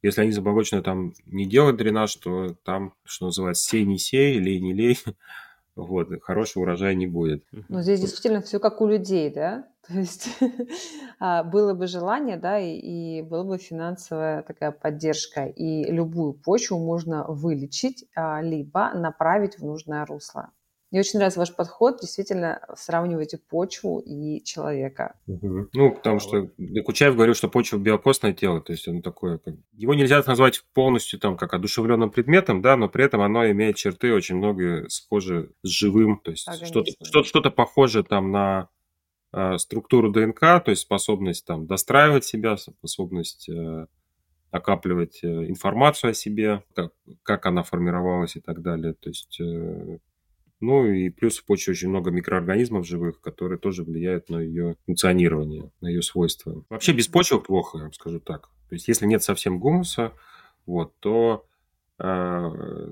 если 0.00 0.20
они 0.22 0.30
заболоченные, 0.30 0.82
там 0.82 1.12
не 1.26 1.44
делать 1.44 1.76
дренаж, 1.76 2.14
то 2.16 2.54
там, 2.64 2.94
что 3.04 3.26
называется, 3.26 3.68
сей 3.68 3.84
не 3.84 3.98
сей, 3.98 4.38
лей 4.38 4.60
не 4.60 4.72
лей, 4.72 4.98
вот, 5.84 6.08
хорошего 6.22 6.64
урожая 6.64 6.94
не 6.94 7.06
будет. 7.06 7.44
Но 7.68 7.82
здесь 7.82 8.00
действительно 8.00 8.40
все 8.40 8.58
как 8.58 8.80
у 8.80 8.86
людей, 8.86 9.30
да? 9.32 9.68
То 9.88 9.94
есть 9.94 10.28
а, 11.20 11.44
было 11.44 11.72
бы 11.74 11.86
желание, 11.86 12.36
да, 12.36 12.58
и, 12.58 12.76
и 12.76 13.22
была 13.22 13.44
бы 13.44 13.58
финансовая 13.58 14.42
такая 14.42 14.72
поддержка, 14.72 15.46
и 15.46 15.84
любую 15.90 16.34
почву 16.34 16.78
можно 16.78 17.24
вылечить, 17.28 18.04
а, 18.14 18.42
либо 18.42 18.92
направить 18.94 19.58
в 19.58 19.64
нужное 19.64 20.04
русло. 20.04 20.50
Мне 20.90 21.00
очень 21.00 21.18
нравится 21.18 21.40
ваш 21.40 21.54
подход, 21.54 22.00
действительно 22.00 22.60
сравниваете 22.74 23.36
почву 23.36 23.98
и 23.98 24.42
человека. 24.42 25.18
Угу. 25.26 25.68
Ну, 25.74 25.94
потому 25.94 26.18
что 26.18 26.50
Кучаев 26.84 27.14
говорил, 27.14 27.34
что 27.34 27.48
почва 27.48 27.76
биокосное 27.76 28.32
тело, 28.32 28.62
то 28.62 28.72
есть 28.72 28.88
оно 28.88 29.02
такое, 29.02 29.38
как... 29.38 29.54
его 29.72 29.94
нельзя 29.94 30.22
назвать 30.26 30.64
полностью 30.72 31.18
там 31.18 31.36
как 31.36 31.52
одушевленным 31.52 32.10
предметом, 32.10 32.62
да, 32.62 32.76
но 32.76 32.88
при 32.88 33.04
этом 33.04 33.20
оно 33.20 33.50
имеет 33.50 33.76
черты 33.76 34.14
очень 34.14 34.36
много 34.36 34.88
схожи 34.88 35.52
с 35.62 35.68
живым, 35.68 36.20
то 36.24 36.30
есть 36.30 36.48
что-то, 36.64 36.90
что-то, 37.02 37.28
что-то 37.28 37.50
похожее 37.50 38.02
там 38.02 38.32
на 38.32 38.70
э, 39.34 39.58
структуру 39.58 40.10
ДНК, 40.10 40.40
то 40.40 40.68
есть 40.68 40.82
способность 40.82 41.44
там 41.44 41.66
достраивать 41.66 42.24
себя, 42.24 42.56
способность 42.56 43.50
э, 43.50 43.86
накапливать 44.52 45.20
э, 45.22 45.26
информацию 45.26 46.12
о 46.12 46.14
себе, 46.14 46.62
как, 46.74 46.92
как 47.22 47.46
она 47.46 47.62
формировалась 47.62 48.36
и 48.36 48.40
так 48.40 48.62
далее. 48.62 48.94
То 48.94 49.10
есть 49.10 49.38
э, 49.40 49.98
ну 50.60 50.86
и 50.86 51.08
плюс 51.10 51.38
в 51.38 51.44
почве 51.44 51.72
очень 51.72 51.88
много 51.88 52.10
микроорганизмов 52.10 52.86
живых, 52.86 53.20
которые 53.20 53.58
тоже 53.58 53.84
влияют 53.84 54.28
на 54.28 54.40
ее 54.40 54.76
функционирование, 54.86 55.70
на 55.80 55.88
ее 55.88 56.02
свойства. 56.02 56.64
Вообще 56.68 56.92
без 56.92 57.08
почвы 57.08 57.40
плохо, 57.40 57.78
я 57.78 57.84
вам 57.84 57.92
скажу 57.92 58.20
так. 58.20 58.48
То 58.68 58.74
есть 58.74 58.88
если 58.88 59.06
нет 59.06 59.22
совсем 59.22 59.58
гумуса, 59.58 60.12
вот, 60.66 60.94
то 61.00 61.46
э, 61.98 62.90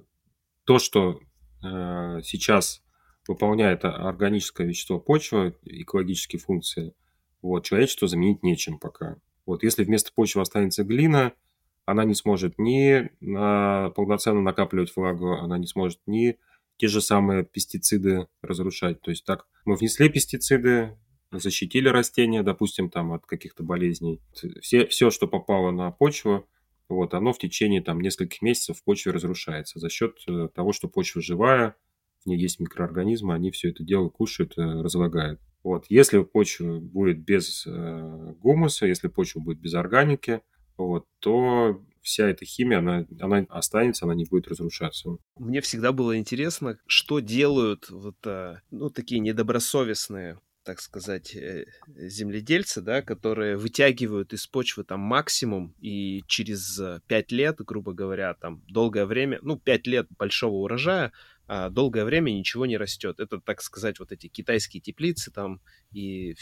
то, 0.64 0.78
что 0.78 1.20
э, 1.62 2.20
сейчас 2.22 2.82
выполняет 3.28 3.84
органическое 3.84 4.66
вещество 4.66 5.00
почвы, 5.00 5.54
экологические 5.64 6.40
функции, 6.40 6.94
вот, 7.42 7.64
человечество 7.64 8.08
заменить 8.08 8.42
нечем 8.42 8.78
пока. 8.78 9.16
Вот, 9.44 9.62
если 9.62 9.84
вместо 9.84 10.12
почвы 10.12 10.42
останется 10.42 10.84
глина, 10.84 11.32
она 11.84 12.04
не 12.04 12.14
сможет 12.14 12.58
ни 12.58 13.10
на, 13.20 13.90
полноценно 13.90 14.40
накапливать 14.42 14.94
влагу, 14.94 15.34
она 15.34 15.58
не 15.58 15.66
сможет 15.66 16.00
ни 16.06 16.38
те 16.76 16.88
же 16.88 17.00
самые 17.00 17.44
пестициды 17.44 18.28
разрушать. 18.42 19.00
То 19.00 19.10
есть 19.10 19.24
так 19.24 19.46
мы 19.64 19.76
внесли 19.76 20.08
пестициды, 20.08 20.96
защитили 21.32 21.88
растения, 21.88 22.42
допустим, 22.42 22.90
там 22.90 23.12
от 23.12 23.26
каких-то 23.26 23.62
болезней. 23.62 24.20
Все, 24.60 24.86
все, 24.86 25.10
что 25.10 25.26
попало 25.26 25.70
на 25.70 25.90
почву, 25.90 26.48
вот, 26.88 27.14
оно 27.14 27.32
в 27.32 27.38
течение 27.38 27.82
там 27.82 28.00
нескольких 28.00 28.42
месяцев 28.42 28.78
в 28.78 28.84
почве 28.84 29.12
разрушается 29.12 29.80
за 29.80 29.88
счет 29.88 30.18
э, 30.28 30.48
того, 30.54 30.72
что 30.72 30.88
почва 30.88 31.20
живая, 31.20 31.74
в 32.24 32.28
ней 32.28 32.38
есть 32.38 32.60
микроорганизмы, 32.60 33.34
они 33.34 33.50
все 33.50 33.70
это 33.70 33.82
дело 33.82 34.08
кушают, 34.08 34.56
э, 34.56 34.62
разлагают. 34.62 35.40
Вот. 35.64 35.86
Если 35.88 36.22
почва 36.22 36.78
будет 36.78 37.18
без 37.18 37.66
э, 37.66 38.34
гумуса, 38.40 38.86
если 38.86 39.08
почва 39.08 39.40
будет 39.40 39.58
без 39.58 39.74
органики, 39.74 40.42
вот, 40.76 41.06
то 41.18 41.82
вся 42.06 42.28
эта 42.28 42.44
химия, 42.44 42.78
она, 42.78 43.04
она 43.20 43.44
останется, 43.48 44.04
она 44.04 44.14
не 44.14 44.24
будет 44.24 44.46
разрушаться. 44.46 45.16
Мне 45.36 45.60
всегда 45.60 45.92
было 45.92 46.16
интересно, 46.16 46.78
что 46.86 47.18
делают 47.18 47.90
вот, 47.90 48.16
а, 48.24 48.60
ну, 48.70 48.90
такие 48.90 49.20
недобросовестные 49.20 50.38
так 50.62 50.80
сказать, 50.80 51.36
э, 51.36 51.66
земледельцы, 51.86 52.80
да, 52.80 53.00
которые 53.00 53.56
вытягивают 53.56 54.32
из 54.32 54.48
почвы 54.48 54.82
там 54.82 54.98
максимум, 54.98 55.76
и 55.80 56.24
через 56.26 56.80
пять 57.06 57.30
лет, 57.30 57.58
грубо 57.58 57.92
говоря, 57.92 58.34
там 58.34 58.64
долгое 58.66 59.06
время, 59.06 59.38
ну, 59.42 59.56
пять 59.56 59.86
лет 59.86 60.08
большого 60.18 60.56
урожая, 60.56 61.12
а 61.46 61.70
долгое 61.70 62.04
время 62.04 62.32
ничего 62.32 62.66
не 62.66 62.78
растет. 62.78 63.20
Это, 63.20 63.40
так 63.40 63.62
сказать, 63.62 64.00
вот 64.00 64.10
эти 64.10 64.26
китайские 64.26 64.80
теплицы 64.80 65.30
там 65.30 65.60
и 65.92 66.34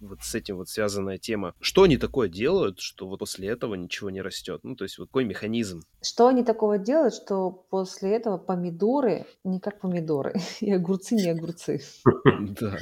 вот 0.00 0.22
с 0.22 0.34
этим 0.34 0.56
вот 0.56 0.68
связанная 0.68 1.18
тема. 1.18 1.54
Что 1.60 1.84
они 1.84 1.96
такое 1.96 2.28
делают, 2.28 2.80
что 2.80 3.06
вот 3.06 3.18
после 3.18 3.48
этого 3.48 3.74
ничего 3.74 4.10
не 4.10 4.22
растет? 4.22 4.60
Ну, 4.62 4.76
то 4.76 4.84
есть 4.84 4.98
вот 4.98 5.08
какой 5.08 5.24
механизм? 5.24 5.82
Что 6.02 6.28
они 6.28 6.44
такого 6.44 6.78
делают, 6.78 7.14
что 7.14 7.50
после 7.50 8.16
этого 8.16 8.38
помидоры 8.38 9.26
не 9.44 9.60
как 9.60 9.80
помидоры, 9.80 10.34
и 10.60 10.72
огурцы 10.72 11.14
не 11.14 11.28
огурцы? 11.28 11.80
Да. 12.60 12.78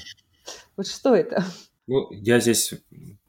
Вот 0.77 0.87
что 0.87 1.15
это? 1.15 1.45
Ну, 1.87 2.11
я 2.11 2.41
здесь 2.41 2.73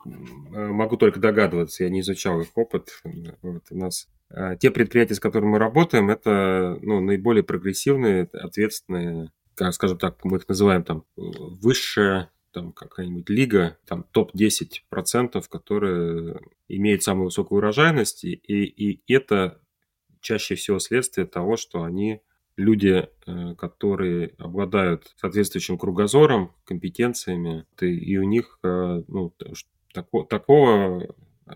могу 0.05 0.95
только 0.95 1.19
догадываться, 1.19 1.83
я 1.83 1.89
не 1.89 2.01
изучал 2.01 2.39
их 2.39 2.49
опыт. 2.55 3.01
Вот 3.41 3.63
у 3.69 3.77
нас 3.77 4.07
а, 4.29 4.55
те 4.55 4.71
предприятия, 4.71 5.15
с 5.15 5.19
которыми 5.19 5.51
мы 5.51 5.59
работаем, 5.59 6.09
это 6.09 6.77
ну, 6.81 6.99
наиболее 7.01 7.43
прогрессивные, 7.43 8.29
ответственные, 8.33 9.31
как, 9.55 9.73
скажем 9.73 9.97
так, 9.97 10.23
мы 10.23 10.37
их 10.37 10.47
называем 10.47 10.83
там 10.83 11.03
высшая 11.15 12.31
там 12.51 12.71
какая-нибудь 12.71 13.29
лига, 13.29 13.77
там 13.85 14.03
топ-10%, 14.11 15.43
которые 15.49 16.39
имеют 16.67 17.03
самую 17.03 17.25
высокую 17.25 17.57
урожайность, 17.57 18.23
и, 18.23 18.33
и 18.33 19.01
это 19.13 19.59
чаще 20.21 20.55
всего 20.55 20.79
следствие 20.79 21.27
того, 21.27 21.57
что 21.57 21.83
они 21.83 22.21
люди, 22.59 23.07
э, 23.25 23.55
которые 23.55 24.33
обладают 24.37 25.13
соответствующим 25.15 25.77
кругозором, 25.77 26.53
компетенциями, 26.65 27.65
и 27.79 28.17
у 28.17 28.23
них 28.23 28.59
э, 28.63 29.03
ну, 29.07 29.33
тако, 29.93 30.23
такого 30.23 31.01
э, 31.47 31.53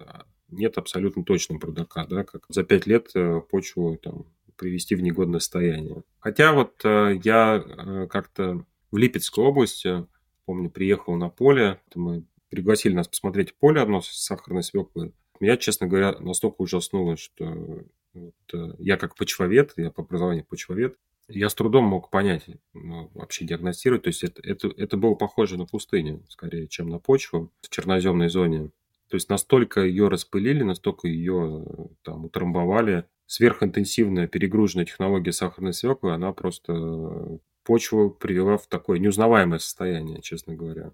нет 0.49 0.77
абсолютно 0.77 1.23
точного 1.25 1.60
продака, 1.60 2.06
да, 2.06 2.23
как 2.23 2.45
за 2.47 2.63
пять 2.63 2.88
лет 2.88 3.12
почву 3.49 3.97
там, 3.97 4.25
привести 4.56 4.95
в 4.95 5.01
негодное 5.01 5.39
состояние. 5.39 6.03
Хотя 6.19 6.53
вот 6.53 6.75
я 6.84 8.08
как-то 8.10 8.65
в 8.91 8.97
Липецкой 8.97 9.45
области, 9.45 10.06
помню, 10.45 10.69
приехал 10.69 11.15
на 11.15 11.29
поле, 11.29 11.79
мы 11.95 12.25
пригласили 12.49 12.93
нас 12.93 13.08
посмотреть 13.08 13.56
поле 13.56 13.82
одно 13.82 14.01
с 14.01 14.08
сахарной 14.08 14.63
свеклой. 14.63 15.13
Меня, 15.39 15.58
честно 15.58 15.88
говоря, 15.88 16.17
настолько 16.19 16.62
ужаснуло, 16.62 17.17
что 17.17 17.84
вот, 18.13 18.36
э, 18.53 18.75
я 18.79 18.97
как 18.97 19.15
почвовед, 19.15 19.73
я 19.77 19.91
по 19.91 20.03
образованию 20.03 20.45
почвовед, 20.45 20.97
я 21.27 21.49
с 21.49 21.56
трудом 21.56 21.86
мог 21.86 22.10
понять, 22.10 22.45
ну, 22.73 23.10
вообще 23.13 23.45
диагностировать. 23.45 24.03
То 24.03 24.10
есть 24.10 24.23
это, 24.23 24.41
это, 24.43 24.67
это 24.77 24.97
было 24.97 25.15
похоже 25.15 25.58
на 25.58 25.65
пустыню, 25.65 26.23
скорее, 26.29 26.67
чем 26.67 26.89
на 26.89 26.99
почву 26.99 27.51
в 27.62 27.69
черноземной 27.69 28.29
зоне. 28.29 28.71
То 29.10 29.15
есть 29.15 29.29
настолько 29.29 29.82
ее 29.82 30.08
распылили, 30.08 30.63
настолько 30.63 31.08
ее 31.08 31.65
э, 31.65 31.86
там 32.03 32.25
утрамбовали. 32.25 33.06
Сверхинтенсивная 33.25 34.27
перегруженная 34.27 34.86
технология 34.86 35.32
сахарной 35.32 35.73
свеклы, 35.73 36.13
она 36.13 36.34
просто 36.34 36.73
э, 36.73 37.38
почву 37.63 38.10
привела 38.10 38.58
в 38.58 38.67
такое 38.67 38.99
неузнаваемое 38.99 39.60
состояние, 39.60 40.21
честно 40.21 40.56
говоря. 40.56 40.91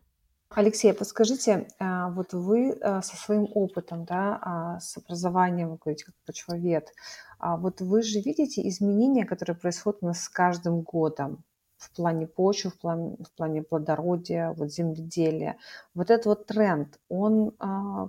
Алексей, 0.52 0.94
подскажите, 0.94 1.68
а, 1.78 2.10
вот 2.10 2.34
вы 2.34 2.72
а, 2.72 3.04
со 3.04 3.16
своим 3.16 3.48
опытом, 3.54 4.06
да, 4.06 4.40
а, 4.42 4.80
с 4.80 4.98
образованием, 4.98 5.70
вы 5.70 5.78
говорите, 5.78 6.06
как 6.06 6.16
почвовед, 6.26 6.92
вот 7.40 7.82
вы 7.82 8.02
же 8.02 8.20
видите 8.20 8.68
изменения, 8.68 9.26
которые 9.26 9.56
происходят 9.56 10.00
у 10.02 10.08
нас 10.08 10.24
с 10.24 10.30
каждым 10.30 10.82
годом 10.82 11.44
в 11.78 11.96
плане 11.96 12.28
почвы, 12.28 12.72
в 12.72 12.78
плане, 12.78 13.16
в 13.24 13.32
плане 13.38 13.64
плодородия, 13.64 14.52
вот 14.52 14.74
земледелия. 14.74 15.56
Вот 15.94 16.10
этот 16.10 16.26
вот 16.26 16.48
тренд, 16.48 17.00
он 17.08 17.52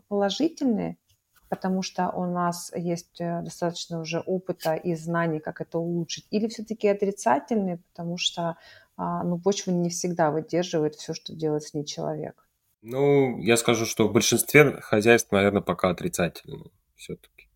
положительный, 0.08 0.98
потому 1.50 1.82
что 1.82 2.10
у 2.10 2.24
нас 2.24 2.72
есть 2.74 3.20
э, 3.20 3.42
достаточно 3.42 4.00
уже 4.00 4.20
опыта 4.20 4.74
и 4.74 4.94
знаний, 4.94 5.40
как 5.40 5.60
это 5.60 5.78
улучшить, 5.78 6.26
или 6.30 6.46
все-таки 6.48 6.86
отрицательный, 6.88 7.78
потому 7.92 8.16
что 8.16 8.56
а, 8.96 9.24
ну, 9.24 9.38
почва 9.38 9.72
не 9.72 9.90
всегда 9.90 10.30
выдерживает 10.30 10.94
все, 10.94 11.12
что 11.12 11.34
делает 11.34 11.64
с 11.64 11.74
ней 11.74 11.84
человек. 11.84 12.48
Ну, 12.82 13.38
я 13.38 13.56
скажу, 13.56 13.84
что 13.84 14.08
в 14.08 14.12
большинстве 14.12 14.80
хозяйств, 14.80 15.32
наверное, 15.32 15.60
пока 15.60 15.90
отрицательно 15.90 16.70
все-таки. 16.94 17.48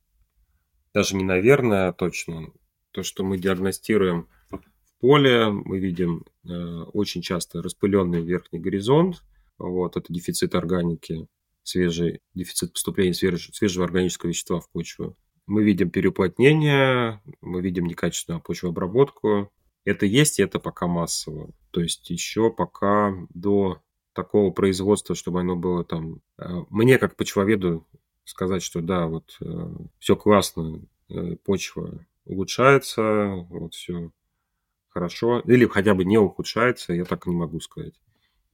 Даже 0.92 1.16
не 1.16 1.24
наверное, 1.24 1.88
а 1.88 1.92
точно. 1.92 2.52
То, 2.90 3.02
что 3.02 3.24
мы 3.24 3.38
диагностируем 3.38 4.28
в 4.50 5.00
поле, 5.00 5.50
мы 5.50 5.78
видим 5.78 6.24
э, 6.44 6.52
очень 6.92 7.22
часто 7.22 7.62
распыленный 7.62 8.22
верхний 8.22 8.59
горизонт. 8.59 9.22
Вот, 9.59 9.96
это 9.96 10.12
дефицит 10.12 10.54
органики, 10.54 11.28
свежий, 11.64 12.20
дефицит 12.35 12.72
поступления 12.72 13.14
свеж, 13.14 13.50
свежего 13.53 13.85
органического 13.85 14.29
вещества 14.29 14.61
в 14.61 14.70
почву. 14.70 15.16
Мы 15.46 15.64
видим 15.64 15.90
переуплотнение, 15.90 17.20
мы 17.40 17.61
видим 17.61 17.87
некачественную 17.87 18.40
почвообработку, 18.40 19.50
это 19.85 20.07
есть, 20.07 20.38
и 20.38 20.42
это 20.42 20.59
пока 20.59 20.87
массово. 20.87 21.50
То 21.70 21.81
есть 21.81 22.09
еще 22.09 22.50
пока 22.50 23.14
до 23.31 23.83
такого 24.14 24.50
производства, 24.50 25.14
чтобы 25.14 25.40
оно 25.40 25.57
было 25.57 25.85
там... 25.85 26.22
Э, 26.38 26.62
мне 26.70 26.98
как 26.98 27.16
почвоведу 27.16 27.87
сказать, 28.24 28.62
что 28.62 28.81
да, 28.81 29.07
вот 29.07 29.37
э, 29.40 29.68
все 29.98 30.16
классно, 30.16 30.81
э, 31.11 31.37
почва 31.44 32.07
улучшается, 32.24 33.46
вот 33.50 33.74
все 33.74 34.11
хорошо, 34.88 35.40
или 35.40 35.66
хотя 35.66 35.94
бы 35.94 36.05
не 36.05 36.16
ухудшается, 36.16 36.94
я 36.94 37.05
так 37.05 37.27
не 37.27 37.35
могу 37.35 37.61
сказать. 37.61 37.94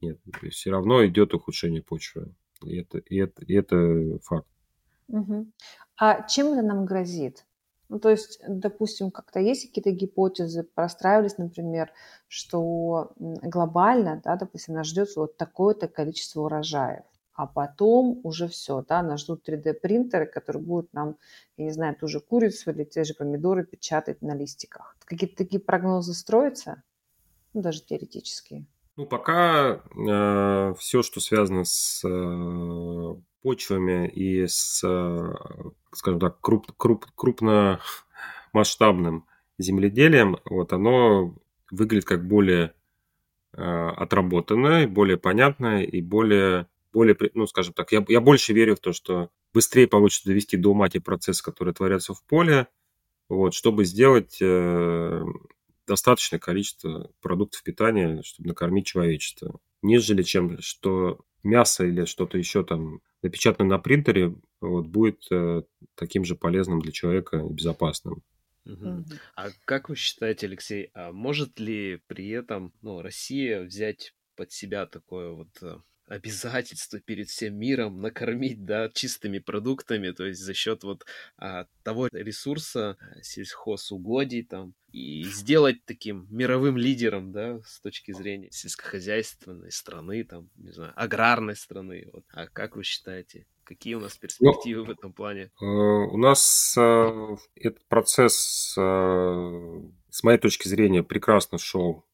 Нет, 0.01 0.19
все 0.51 0.71
равно 0.71 1.07
идет 1.07 1.35
ухудшение 1.35 1.83
почвы. 1.83 2.35
И 2.63 2.81
это, 2.81 2.99
и 2.99 3.17
это, 3.17 3.45
и 3.45 3.55
это 3.55 4.19
факт. 4.23 4.47
Угу. 5.09 5.47
А 5.97 6.23
чем 6.23 6.53
это 6.53 6.63
нам 6.63 6.85
грозит? 6.85 7.45
Ну, 7.91 7.99
то 7.99 8.09
есть, 8.09 8.41
допустим, 8.47 9.11
как-то 9.11 9.41
есть 9.41 9.67
какие-то 9.67 9.91
гипотезы, 9.91 10.63
простраивались, 10.63 11.39
например, 11.39 11.91
что 12.29 13.13
глобально, 13.17 14.21
да, 14.25 14.37
допустим, 14.37 14.75
нас 14.75 14.87
ждет 14.87 15.09
вот 15.17 15.37
такое-то 15.37 15.89
количество 15.89 16.43
урожаев, 16.43 17.03
а 17.35 17.49
потом 17.49 18.21
уже 18.23 18.47
все, 18.47 18.85
да, 18.89 19.03
нас 19.03 19.23
ждут 19.23 19.49
3D-принтеры, 19.49 20.27
которые 20.27 20.63
будут 20.63 20.93
нам, 20.93 21.17
я 21.57 21.65
не 21.65 21.73
знаю, 21.73 21.97
ту 21.97 22.07
же 22.07 22.21
курицу 22.21 22.71
или 22.71 22.85
те 22.85 23.03
же 23.03 23.15
помидоры 23.15 23.65
печатать 23.65 24.23
на 24.23 24.37
листиках. 24.37 24.97
Какие-то 25.05 25.37
такие 25.37 25.61
прогнозы 25.61 26.15
строятся, 26.15 26.85
ну, 27.55 27.63
даже 27.63 27.83
теоретические. 27.83 28.67
Ну, 28.97 29.07
пока 29.07 29.83
э, 29.97 30.75
все, 30.79 31.03
что 31.03 31.21
связано 31.21 31.65
с 31.65 32.03
э, 32.05 33.15
почвами 33.43 34.09
и 34.09 34.47
с, 34.47 34.83
э, 34.85 35.35
скажем 35.93 36.21
так, 36.21 36.41
круп, 36.41 36.73
круп, 36.77 37.07
крупномасштабным 37.15 39.27
земледелием, 39.59 40.39
вот 40.45 40.73
оно 40.73 41.35
выглядит 41.71 42.05
как 42.05 42.27
более 42.27 42.75
э, 43.53 43.63
отработанное, 43.63 44.89
более 44.89 45.17
понятное 45.17 45.83
и 45.83 46.03
более, 46.03 46.67
более, 46.93 47.17
ну, 47.35 47.47
скажем 47.47 47.75
так, 47.75 47.93
я, 47.93 48.05
я 48.09 48.21
больше 48.21 48.53
верю 48.53 48.77
в 48.77 48.81
то, 48.81 48.93
что 48.93 49.31
быстрее 49.55 49.87
получится 49.87 50.29
довести 50.29 50.57
до 50.57 50.71
ума 50.71 50.89
те 50.89 51.01
процессы, 51.01 51.43
которые 51.43 51.75
творятся 51.75 52.15
в 52.15 52.23
поле, 52.25 52.69
вот, 53.29 53.55
чтобы 53.55 53.85
сделать 53.85 54.39
э, 54.41 55.25
достаточное 55.91 56.39
количество 56.39 57.11
продуктов 57.21 57.65
питания, 57.65 58.23
чтобы 58.23 58.51
накормить 58.51 58.87
человечество. 58.87 59.59
Нежели 59.83 60.23
чем 60.23 60.61
что 60.61 61.25
мясо 61.43 61.85
или 61.85 62.05
что-то 62.05 62.39
еще 62.39 62.65
там 62.65 63.01
напечатанное 63.23 63.71
на 63.71 63.79
принтере 63.79 64.37
вот, 64.61 64.87
будет 64.87 65.27
э, 65.33 65.63
таким 65.97 66.25
же 66.25 66.37
полезным 66.37 66.81
для 66.81 66.93
человека 66.93 67.39
и 67.39 67.53
безопасным. 67.53 68.23
Угу. 68.67 69.05
А 69.35 69.49
как 69.65 69.89
вы 69.89 69.97
считаете, 69.97 70.47
Алексей, 70.47 70.91
а 70.95 71.11
может 71.11 71.59
ли 71.59 72.01
при 72.07 72.29
этом 72.29 72.73
ну, 72.83 73.03
Россия 73.03 73.63
взять 73.63 74.15
под 74.37 74.53
себя 74.53 74.87
такое 74.87 75.31
вот 75.33 75.49
э, 75.63 75.77
обязательство 76.11 76.99
перед 76.99 77.29
всем 77.29 77.55
миром 77.55 78.01
накормить, 78.01 78.65
да, 78.65 78.89
чистыми 78.93 79.39
продуктами, 79.39 80.11
то 80.11 80.27
есть 80.27 80.41
за 80.41 80.55
счет 80.55 80.83
вот 80.83 81.07
а, 81.39 81.67
того 81.85 82.09
ресурса 82.11 82.97
а, 83.01 83.23
сельхозугодий 83.23 84.43
там, 84.43 84.75
и 84.91 85.23
сделать 85.23 85.85
таким 85.85 86.27
мировым 86.29 86.77
лидером, 86.77 87.31
да, 87.31 87.61
с 87.65 87.81
точки 87.81 88.11
зрения 88.13 88.51
сельскохозяйственной 88.51 89.71
страны, 89.71 90.25
там, 90.25 90.51
не 90.57 90.73
знаю, 90.73 90.93
аграрной 90.97 91.55
страны. 91.55 92.09
Вот. 92.13 92.25
А 92.33 92.49
как 92.49 92.75
вы 92.75 92.83
считаете, 92.83 93.47
какие 93.63 93.95
у 93.95 94.01
нас 94.01 94.15
ну, 94.15 94.21
перспективы 94.21 94.81
ну, 94.81 94.87
в 94.87 94.91
этом 94.91 95.13
плане? 95.13 95.53
Э, 95.61 95.65
у 95.65 96.17
нас 96.17 96.75
э, 96.77 97.37
этот 97.55 97.87
процесс, 97.87 98.75
э, 98.77 99.81
с 100.11 100.25
моей 100.25 100.39
точки 100.39 100.67
зрения, 100.67 101.05
прекрасно 101.05 101.59
шел, 101.59 102.05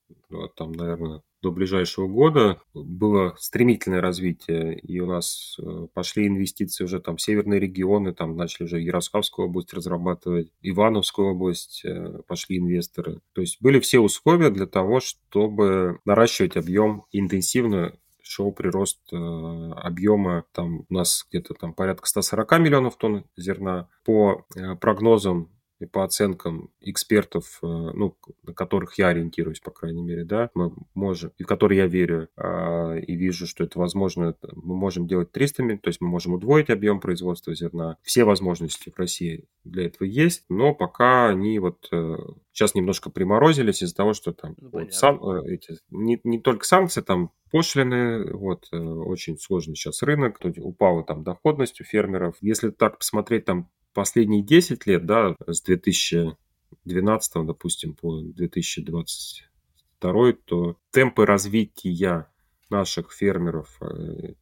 там, 0.57 0.73
наверное, 0.73 1.23
до 1.42 1.53
ближайшего 1.53 2.09
года 2.09 2.61
было 2.75 3.37
стремительное 3.38 4.01
развитие, 4.01 4.79
и 4.79 4.98
у 5.00 5.07
нас 5.07 5.57
э, 5.61 5.87
пошли 5.94 6.27
инвестиции 6.27 6.83
уже 6.83 6.98
там 6.98 7.17
в 7.17 7.23
северные 7.23 7.61
регионы, 7.61 8.13
там 8.13 8.37
начали 8.37 8.65
уже 8.65 8.81
Ярославскую 8.81 9.48
область 9.48 9.73
разрабатывать, 9.73 10.50
Ивановскую 10.63 11.29
область 11.29 11.83
э, 11.85 12.21
пошли 12.27 12.59
инвесторы. 12.59 13.21
То 13.33 13.42
есть 13.42 13.59
были 13.61 13.79
все 13.79 14.00
условия 14.00 14.50
для 14.50 14.67
того, 14.67 15.00
чтобы 15.00 16.00
наращивать 16.04 16.57
объем 16.57 17.04
интенсивно 17.13 17.92
шел 18.23 18.50
прирост 18.50 18.98
э, 19.13 19.17
объема, 19.17 20.44
там 20.52 20.85
у 20.88 20.94
нас 20.94 21.27
где-то 21.31 21.54
там 21.54 21.73
порядка 21.73 22.09
140 22.09 22.59
миллионов 22.59 22.96
тонн 22.96 23.25
зерна. 23.37 23.88
По 24.04 24.44
прогнозам 24.81 25.50
и 25.79 25.87
по 25.87 26.04
оценкам 26.04 26.70
экспертов, 26.81 27.58
э, 27.62 27.66
ну, 27.66 28.16
на 28.42 28.54
которых 28.54 28.98
я 28.98 29.08
ориентируюсь, 29.08 29.60
по 29.60 29.70
крайней 29.70 30.02
мере, 30.02 30.24
да, 30.24 30.50
мы 30.54 30.72
можем, 30.94 31.33
и 31.38 31.42
в 31.42 31.46
которые 31.46 31.79
я 31.79 31.87
верю, 31.87 32.29
а, 32.37 32.94
и 32.94 33.14
вижу, 33.14 33.46
что 33.46 33.64
это 33.64 33.79
возможно, 33.79 34.35
мы 34.52 34.74
можем 34.77 35.06
делать 35.06 35.33
300 35.33 35.62
миллионов, 35.62 35.83
то 35.83 35.88
есть 35.88 36.00
мы 36.00 36.08
можем 36.08 36.33
удвоить 36.35 36.70
объем 36.70 37.00
производства 37.00 37.54
зерна. 37.54 37.98
Все 38.02 38.24
возможности 38.24 38.90
в 38.90 38.98
России 38.98 39.44
для 39.64 39.87
этого 39.87 40.06
есть, 40.06 40.44
но 40.48 40.74
пока 40.74 41.29
они 41.29 41.58
вот 41.58 41.88
э, 41.92 42.16
сейчас 42.52 42.74
немножко 42.74 43.10
приморозились 43.10 43.83
из-за 43.83 43.94
того, 43.94 44.14
что 44.14 44.33
там 44.33 44.54
Ну, 44.58 44.70
вот, 44.72 44.94
сан- 44.94 45.20
э, 45.22 45.54
эти, 45.54 45.77
не, 45.90 46.20
не 46.24 46.40
только 46.40 46.64
санкции, 46.64 47.02
там 47.02 47.33
пошлины, 47.50 48.33
вот, 48.33 48.68
э, 48.72 48.77
очень 48.79 49.38
сложный 49.38 49.77
сейчас 49.77 50.02
рынок, 50.02 50.40
упала 50.58 51.04
там 51.04 51.22
доходность 51.22 51.81
у 51.81 51.85
фермеров. 51.85 52.37
Если 52.40 52.70
так 52.70 52.98
посмотреть 52.98 53.44
там 53.44 53.70
последние 53.97 54.42
10 54.42 54.87
лет, 54.87 55.07
да, 55.07 55.35
с 55.47 55.63
2012, 55.63 57.47
допустим, 57.47 57.94
по 57.94 58.21
2022, 58.21 60.33
то 60.44 60.77
темпы 60.90 61.25
развития 61.25 62.31
наших 62.69 63.11
фермеров, 63.11 63.79
э, 63.81 64.35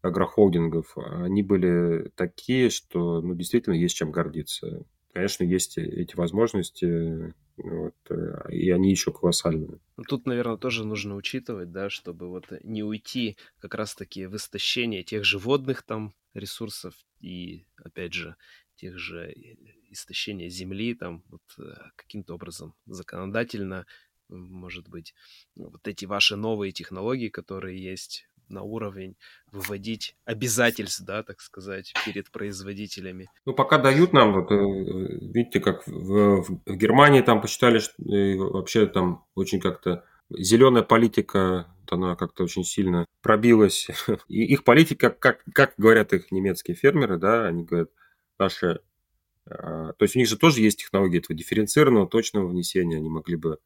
агрохолдингов, 0.00 0.96
они 0.96 1.42
были 1.42 2.12
такие, 2.14 2.70
что, 2.70 3.20
ну, 3.20 3.34
действительно 3.34 3.74
есть 3.74 3.96
чем 3.96 4.12
гордиться. 4.12 4.84
Конечно, 5.12 5.42
есть 5.42 5.76
эти 5.76 6.14
возможности, 6.14 7.34
вот, 7.56 7.96
э, 8.10 8.52
и 8.52 8.70
они 8.70 8.92
еще 8.92 9.12
колоссальные. 9.12 9.80
Тут, 10.08 10.26
наверное, 10.26 10.56
тоже 10.56 10.84
нужно 10.84 11.16
учитывать, 11.16 11.72
да, 11.72 11.90
чтобы 11.90 12.28
вот 12.28 12.44
не 12.62 12.84
уйти 12.84 13.38
как 13.58 13.74
раз-таки 13.74 14.26
в 14.26 14.36
истощение 14.36 15.02
тех 15.02 15.24
же 15.24 15.38
водных 15.38 15.82
там 15.82 16.14
ресурсов 16.32 16.94
и, 17.20 17.66
опять 17.82 18.12
же, 18.12 18.36
тех 18.76 18.98
же 18.98 19.32
и- 19.32 19.58
истощения 19.90 20.48
земли, 20.48 20.94
там 20.94 21.22
вот 21.28 21.42
э, 21.58 21.62
каким-то 21.96 22.34
образом 22.34 22.74
законодательно, 22.86 23.86
может 24.28 24.88
быть, 24.88 25.14
вот 25.54 25.86
эти 25.86 26.04
ваши 26.06 26.36
новые 26.36 26.72
технологии, 26.72 27.28
которые 27.28 27.82
есть 27.82 28.26
на 28.48 28.62
уровень, 28.62 29.16
выводить 29.50 30.16
обязательств, 30.24 31.02
да, 31.04 31.22
так 31.22 31.40
сказать, 31.40 31.92
перед 32.04 32.30
производителями. 32.30 33.30
Ну, 33.46 33.54
пока 33.54 33.78
дают 33.78 34.12
нам, 34.12 34.32
вот, 34.34 34.50
э, 34.50 34.56
видите, 35.32 35.60
как 35.60 35.86
в, 35.86 36.42
в- 36.42 36.60
Германии 36.66 37.22
там 37.22 37.40
посчитали, 37.40 37.78
что 37.78 37.94
э, 38.02 38.36
вообще 38.36 38.86
там 38.86 39.24
очень 39.34 39.60
как-то 39.60 40.04
зеленая 40.30 40.82
политика, 40.82 41.74
она 41.90 42.16
как-то 42.16 42.44
очень 42.44 42.64
сильно 42.64 43.06
пробилась. 43.22 43.88
И 44.28 44.44
их 44.44 44.64
политика, 44.64 45.10
как, 45.10 45.42
как 45.52 45.74
говорят 45.76 46.12
их 46.12 46.30
немецкие 46.32 46.76
фермеры, 46.76 47.18
да, 47.18 47.46
они 47.46 47.64
говорят, 47.64 47.90
наши... 48.38 48.80
а, 49.46 49.92
То 49.92 50.02
есть 50.04 50.16
у 50.16 50.18
них 50.18 50.28
же 50.28 50.36
тоже 50.36 50.60
есть 50.60 50.80
технологии 50.80 51.18
этого 51.18 51.36
дифференцированного 51.36 52.08
точного 52.08 52.46
внесения, 52.46 52.96
они 52.96 53.08
могли 53.08 53.36
бы 53.36 53.58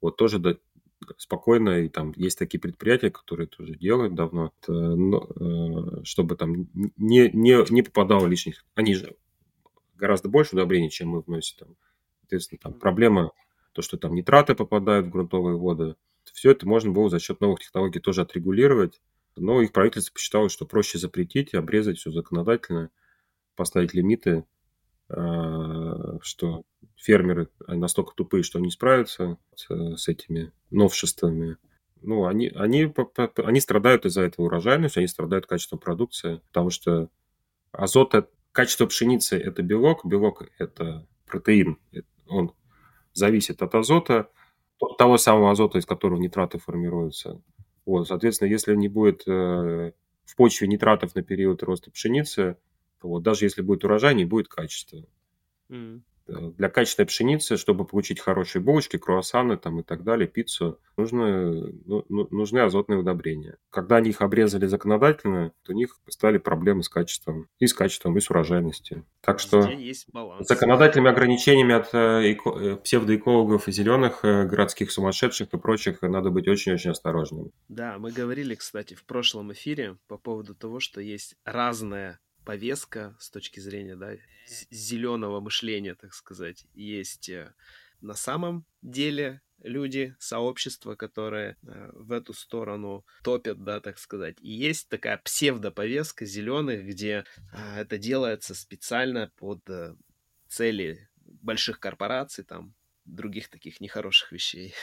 вот 0.00 0.16
тоже 0.16 0.38
дать 0.38 0.58
спокойно, 1.16 1.80
и 1.80 1.88
там 1.88 2.12
есть 2.16 2.38
такие 2.38 2.60
предприятия, 2.60 3.10
которые 3.10 3.46
тоже 3.46 3.74
делают 3.74 4.14
давно, 4.14 4.52
но, 4.66 5.26
э, 5.28 6.04
чтобы 6.04 6.36
там 6.36 6.68
не, 6.96 7.30
не, 7.32 7.72
не 7.72 7.82
попадало 7.82 8.26
лишних, 8.26 8.64
они 8.74 8.94
же 8.94 9.16
гораздо 9.94 10.28
больше 10.28 10.56
удобрений, 10.56 10.90
чем 10.90 11.08
мы 11.08 11.20
вносим. 11.20 11.56
Там. 11.58 11.76
Соответственно, 12.20 12.60
там 12.62 12.74
проблема, 12.74 13.32
то, 13.72 13.82
что 13.82 13.96
там 13.96 14.14
нитраты 14.14 14.54
попадают 14.54 15.06
в 15.06 15.10
грунтовые 15.10 15.56
воды, 15.56 15.96
все 16.32 16.50
это 16.50 16.66
можно 16.66 16.92
было 16.92 17.08
за 17.08 17.18
счет 17.18 17.40
новых 17.40 17.60
технологий 17.60 18.00
тоже 18.00 18.22
отрегулировать, 18.22 19.00
но 19.36 19.62
их 19.62 19.72
правительство 19.72 20.12
посчитало, 20.12 20.48
что 20.48 20.66
проще 20.66 20.98
запретить 20.98 21.52
и 21.52 21.56
обрезать 21.56 21.98
все 21.98 22.10
законодательно, 22.10 22.90
поставить 23.60 23.92
лимиты, 23.92 24.46
э, 25.10 26.18
что 26.22 26.62
фермеры 26.96 27.50
настолько 27.66 28.14
тупые, 28.14 28.42
что 28.42 28.58
не 28.58 28.70
справятся 28.70 29.36
с, 29.54 30.08
этими 30.08 30.50
новшествами. 30.70 31.58
Ну, 32.00 32.24
они, 32.24 32.50
они, 32.54 32.90
они 33.36 33.60
страдают 33.60 34.06
из-за 34.06 34.22
этого 34.22 34.46
урожайности, 34.46 34.98
они 34.98 35.08
страдают 35.08 35.46
качеством 35.46 35.78
продукции, 35.78 36.40
потому 36.46 36.70
что 36.70 37.10
азот, 37.70 38.14
качество 38.52 38.86
пшеницы– 38.86 39.36
это 39.38 39.60
белок, 39.60 40.06
белок– 40.06 40.48
это 40.58 41.06
протеин, 41.26 41.76
э, 41.92 42.00
он 42.26 42.54
зависит 43.12 43.60
от 43.60 43.74
азота, 43.74 44.30
от 44.78 44.96
того 44.96 45.18
самого 45.18 45.50
азота, 45.50 45.78
из 45.78 45.84
которого 45.84 46.18
нитраты 46.18 46.58
формируются. 46.58 47.42
Вот, 47.84 48.08
соответственно, 48.08 48.48
если 48.48 48.74
не 48.74 48.88
будет 48.88 49.28
э, 49.28 49.92
в 50.24 50.36
почве 50.36 50.66
нитратов 50.66 51.14
на 51.14 51.22
период 51.22 51.62
роста 51.62 51.90
пшеницы, 51.90 52.56
вот 53.08 53.22
даже 53.22 53.44
если 53.44 53.62
будет 53.62 53.84
урожай, 53.84 54.14
не 54.14 54.24
будет 54.24 54.48
качества. 54.48 55.04
Э, 56.28 56.52
Для 56.56 56.68
качественной 56.68 57.06
пшеницы, 57.06 57.56
чтобы 57.56 57.84
получить 57.84 58.20
хорошие 58.20 58.62
булочки, 58.62 58.98
круассаны 58.98 59.56
там 59.56 59.80
и 59.80 59.82
так 59.82 60.04
далее, 60.04 60.28
пиццу, 60.28 60.78
нужно, 60.96 61.50
ну, 61.50 62.04
ну, 62.08 62.28
нужны 62.30 62.60
азотные 62.60 62.98
удобрения. 62.98 63.56
Когда 63.70 63.96
они 63.96 64.10
их 64.10 64.20
обрезали 64.20 64.66
законодательно, 64.66 65.52
то 65.62 65.72
у 65.72 65.74
них 65.74 65.98
стали 66.08 66.38
проблемы 66.38 66.82
с 66.82 66.88
качеством. 66.88 67.48
И 67.58 67.66
с 67.66 67.74
качеством, 67.74 68.16
и 68.16 68.20
с 68.20 68.30
урожайностью. 68.30 69.04
Так 69.22 69.40
что 69.40 69.60
есть 69.62 70.08
баланс. 70.12 70.46
законодательными 70.46 71.10
ограничениями 71.10 71.74
от 71.74 71.92
э, 71.94 72.32
эко- 72.32 72.58
э, 72.58 72.76
псевдоэкологов 72.76 73.66
и 73.66 73.72
зеленых 73.72 74.24
э, 74.24 74.44
городских 74.46 74.92
сумасшедших 74.92 75.52
и 75.52 75.58
прочих 75.58 76.02
надо 76.02 76.30
быть 76.30 76.46
очень-очень 76.46 76.90
осторожным. 76.90 77.50
Да, 77.68 77.98
мы 77.98 78.12
говорили, 78.12 78.54
кстати, 78.54 78.94
в 78.94 79.04
прошлом 79.04 79.52
эфире 79.52 79.96
по 80.06 80.16
поводу 80.16 80.54
того, 80.54 80.78
что 80.80 81.00
есть 81.00 81.34
разная 81.44 82.20
повестка 82.50 83.16
с 83.20 83.30
точки 83.30 83.60
зрения 83.60 83.94
да, 83.94 84.16
зеленого 84.70 85.38
мышления, 85.38 85.94
так 85.94 86.12
сказать. 86.12 86.66
Есть 86.74 87.28
э, 87.28 87.54
на 88.00 88.14
самом 88.14 88.66
деле 88.82 89.40
люди, 89.62 90.16
сообщества, 90.18 90.96
которые 90.96 91.58
э, 91.62 91.90
в 91.92 92.10
эту 92.10 92.32
сторону 92.32 93.06
топят, 93.22 93.62
да, 93.62 93.78
так 93.78 93.98
сказать. 93.98 94.38
И 94.40 94.50
есть 94.50 94.88
такая 94.88 95.18
псевдоповестка 95.18 96.24
зеленых, 96.24 96.84
где 96.86 97.24
э, 97.52 97.80
это 97.82 97.98
делается 97.98 98.56
специально 98.56 99.30
под 99.36 99.60
э, 99.70 99.94
цели 100.48 101.08
больших 101.14 101.78
корпораций, 101.78 102.42
там, 102.42 102.74
других 103.04 103.48
таких 103.48 103.80
нехороших 103.80 104.32
вещей. 104.32 104.74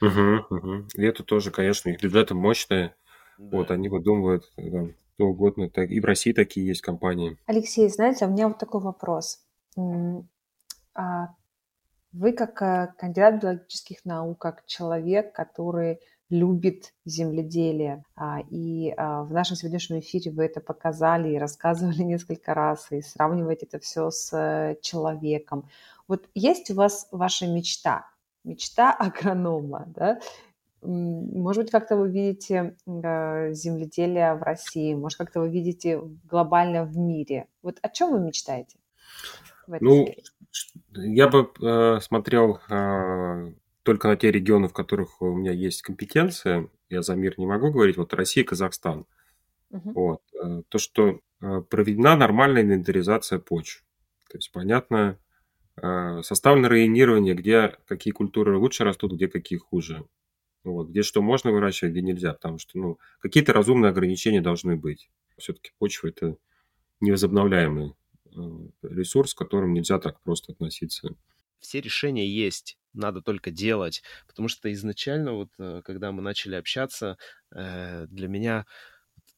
Мгм, 0.00 0.46
мгм. 0.50 0.88
И 0.96 1.02
это 1.02 1.22
тоже, 1.22 1.50
конечно, 1.50 1.88
их 1.90 2.02
бюджеты 2.02 2.34
мощные. 2.34 2.96
Вот, 3.50 3.70
Да. 3.70 3.74
они 3.74 3.88
выдумывают 3.88 4.44
там, 4.56 4.94
что 5.22 5.28
угодно. 5.28 5.70
Так, 5.70 5.90
и 5.90 6.00
в 6.00 6.04
России 6.04 6.32
такие 6.32 6.66
есть 6.66 6.80
компании. 6.80 7.36
Алексей, 7.46 7.88
знаете, 7.88 8.26
у 8.26 8.30
меня 8.30 8.48
вот 8.48 8.58
такой 8.58 8.80
вопрос. 8.80 9.40
А 10.94 11.28
Вы 12.12 12.32
как 12.32 12.60
э, 12.60 12.92
кандидат 12.98 13.42
биологических 13.42 14.04
наук, 14.04 14.38
как 14.38 14.66
человек, 14.66 15.32
который 15.32 16.00
любит 16.28 16.92
земледелие, 17.06 18.04
а, 18.14 18.40
и 18.50 18.92
а, 18.96 19.22
в 19.22 19.32
нашем 19.32 19.56
сегодняшнем 19.56 20.00
эфире 20.00 20.30
вы 20.30 20.44
это 20.44 20.60
показали 20.60 21.30
и 21.30 21.38
рассказывали 21.38 22.02
несколько 22.02 22.52
раз, 22.52 22.88
и 22.90 23.00
сравниваете 23.00 23.66
это 23.66 23.78
все 23.78 24.10
с 24.10 24.30
э, 24.36 24.76
человеком. 24.82 25.68
Вот 26.08 26.28
есть 26.34 26.70
у 26.70 26.74
вас 26.74 27.08
ваша 27.10 27.46
мечта, 27.46 28.06
мечта 28.44 28.92
агронома, 28.92 29.84
да? 29.86 30.20
Может 30.82 31.64
быть, 31.64 31.70
как-то 31.70 31.96
вы 31.96 32.10
видите 32.10 32.76
э, 32.86 33.52
земледелие 33.52 34.34
в 34.34 34.42
России, 34.42 34.94
может, 34.94 35.18
как-то 35.18 35.40
вы 35.40 35.48
видите 35.48 36.00
глобально 36.24 36.84
в 36.84 36.96
мире. 36.96 37.46
Вот 37.62 37.78
о 37.82 37.88
чем 37.88 38.12
вы 38.12 38.20
мечтаете 38.20 38.78
Ну, 39.68 40.06
сфере? 40.06 40.22
я 41.16 41.28
бы 41.28 41.50
э, 41.60 42.00
смотрел 42.00 42.58
э, 42.68 43.52
только 43.84 44.08
на 44.08 44.16
те 44.16 44.30
регионы, 44.32 44.68
в 44.68 44.72
которых 44.72 45.22
у 45.22 45.34
меня 45.34 45.52
есть 45.52 45.82
компетенция. 45.82 46.68
Я 46.90 47.02
за 47.02 47.14
мир 47.14 47.34
не 47.38 47.46
могу 47.46 47.70
говорить. 47.70 47.96
Вот 47.96 48.12
Россия, 48.14 48.44
Казахстан. 48.44 49.06
Мгм. 49.70 49.92
Вот. 49.94 50.22
Э, 50.42 50.62
То, 50.68 50.78
что 50.78 51.20
э, 51.40 51.62
проведена 51.70 52.16
нормальная 52.16 52.62
инвентаризация 52.62 53.38
почв. 53.38 53.84
То 54.30 54.38
есть, 54.38 54.50
понятно, 54.52 55.18
э, 55.80 56.22
составлено 56.22 56.68
районирование, 56.68 57.34
где 57.34 57.76
какие 57.86 58.12
культуры 58.12 58.56
лучше 58.58 58.84
растут, 58.84 59.12
где 59.12 59.28
какие 59.28 59.58
хуже. 59.58 60.04
Вот. 60.64 60.88
Где 60.88 61.02
что 61.02 61.22
можно 61.22 61.50
выращивать, 61.50 61.92
где 61.92 62.02
нельзя. 62.02 62.32
Потому 62.34 62.58
что 62.58 62.78
ну, 62.78 62.98
какие-то 63.20 63.52
разумные 63.52 63.90
ограничения 63.90 64.40
должны 64.40 64.76
быть. 64.76 65.10
Все-таки 65.38 65.72
почва– 65.78 66.08
это 66.08 66.36
невозобновляемый 67.00 67.94
э, 68.26 68.38
ресурс, 68.82 69.34
к 69.34 69.38
которому 69.38 69.72
нельзя 69.72 69.98
так 69.98 70.20
просто 70.20 70.52
относиться. 70.52 71.14
все 71.58 71.80
решения 71.80 72.28
есть, 72.28 72.78
надо 72.92 73.22
только 73.22 73.50
делать. 73.50 74.02
Потому 74.26 74.48
что 74.48 74.72
изначально, 74.72 75.32
вот 75.32 75.50
э, 75.58 75.82
когда 75.84 76.12
мы 76.12 76.22
начали 76.22 76.54
общаться, 76.54 77.16
э, 77.54 78.06
для 78.08 78.28
меня 78.28 78.66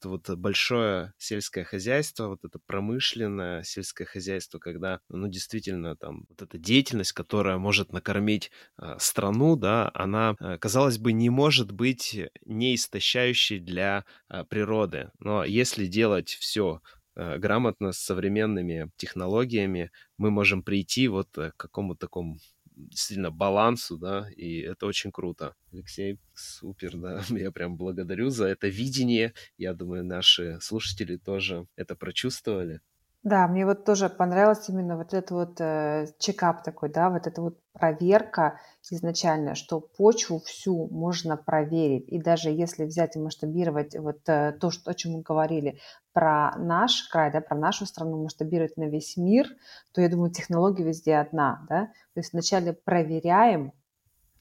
это 0.04 0.32
вот 0.32 0.38
большое 0.38 1.12
сельское 1.18 1.64
хозяйство, 1.64 2.28
вот 2.28 2.44
это 2.44 2.58
промышленное 2.66 3.62
сельское 3.62 4.04
хозяйство, 4.04 4.58
когда, 4.58 5.00
ну, 5.08 5.28
действительно, 5.28 5.96
там, 5.96 6.26
вот 6.28 6.42
эта 6.42 6.58
деятельность, 6.58 7.12
которая 7.12 7.56
может 7.58 7.92
накормить 7.92 8.50
э, 8.78 8.96
страну, 8.98 9.56
да, 9.56 9.90
она, 9.94 10.36
э, 10.40 10.58
казалось 10.58 10.98
бы, 10.98 11.12
не 11.12 11.30
может 11.30 11.72
быть 11.72 12.18
не 12.44 12.74
истощающей 12.74 13.58
для 13.58 14.04
э, 14.28 14.44
природы. 14.44 15.10
Но 15.18 15.44
если 15.44 15.86
делать 15.86 16.28
все 16.28 16.80
грамотно 17.16 17.92
с 17.92 17.98
современными 17.98 18.90
технологиями, 18.96 19.92
мы 20.18 20.32
можем 20.32 20.64
прийти 20.64 21.06
вот 21.08 21.28
э, 21.38 21.52
к 21.52 21.56
какому-то 21.56 22.00
такому 22.00 22.38
действительно 22.74 23.30
балансу, 23.30 23.96
да, 23.98 24.26
и 24.36 24.60
это 24.60 24.86
очень 24.86 25.12
круто. 25.12 25.54
Алексей, 25.72 26.18
супер, 26.34 26.96
да, 26.96 27.20
я 27.30 27.50
прям 27.50 27.76
благодарю 27.76 28.30
за 28.30 28.46
это 28.46 28.68
видение. 28.68 29.32
Я 29.58 29.74
думаю, 29.74 30.04
наши 30.04 30.58
слушатели 30.60 31.16
тоже 31.16 31.66
это 31.76 31.96
прочувствовали. 31.96 32.80
Да, 33.24 33.48
мне 33.48 33.64
вот 33.64 33.86
тоже 33.86 34.10
понравилось 34.10 34.68
именно 34.68 34.98
вот 34.98 35.14
этот 35.14 35.30
вот 35.30 35.58
э, 35.58 36.08
чекап 36.18 36.62
такой, 36.62 36.90
да, 36.90 37.08
вот 37.08 37.26
эта 37.26 37.40
вот 37.40 37.58
проверка 37.72 38.60
изначально, 38.90 39.54
что 39.54 39.80
почву 39.80 40.40
всю 40.40 40.88
можно 40.88 41.38
проверить. 41.38 42.06
И 42.08 42.20
даже 42.20 42.50
если 42.50 42.84
взять 42.84 43.16
и 43.16 43.18
масштабировать 43.18 43.96
вот 43.96 44.28
э, 44.28 44.52
то, 44.60 44.70
что, 44.70 44.90
о 44.90 44.94
чем 44.94 45.12
мы 45.12 45.22
говорили 45.22 45.80
про 46.14 46.56
наш 46.56 47.02
край, 47.08 47.30
да, 47.30 47.40
про 47.42 47.56
нашу 47.56 47.84
страну, 47.84 48.22
масштабировать 48.22 48.76
на 48.78 48.84
весь 48.84 49.16
мир, 49.18 49.48
то 49.92 50.00
я 50.00 50.08
думаю, 50.08 50.30
технология 50.30 50.84
везде 50.84 51.16
одна, 51.16 51.66
да. 51.68 51.86
То 52.14 52.20
есть 52.20 52.32
вначале 52.32 52.72
проверяем, 52.72 53.72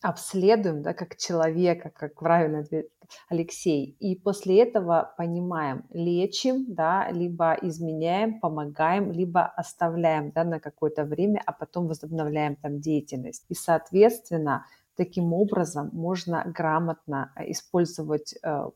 обследуем, 0.02 0.84
да, 0.84 0.94
как 0.94 1.18
человека, 1.18 1.90
как 1.90 2.16
правильно 2.16 2.60
ответил 2.60 2.90
Алексей, 3.30 3.98
и 4.00 4.16
после 4.16 4.62
этого 4.62 5.14
понимаем, 5.18 5.86
лечим, 5.92 6.66
да, 6.74 7.10
либо 7.10 7.58
изменяем, 7.62 8.40
помогаем, 8.40 9.12
либо 9.12 9.46
оставляем, 9.46 10.32
да, 10.32 10.44
на 10.44 10.60
какое-то 10.60 11.06
время, 11.06 11.42
а 11.46 11.52
потом 11.52 11.88
возобновляем 11.88 12.56
там 12.56 12.80
деятельность. 12.80 13.46
И, 13.50 13.56
соответственно, 13.56 14.66
таким 14.96 15.34
образом 15.34 15.90
можно 15.94 16.44
грамотно 16.46 17.32
э, 17.36 17.52
использовать 17.52 18.36
э, 18.44 18.70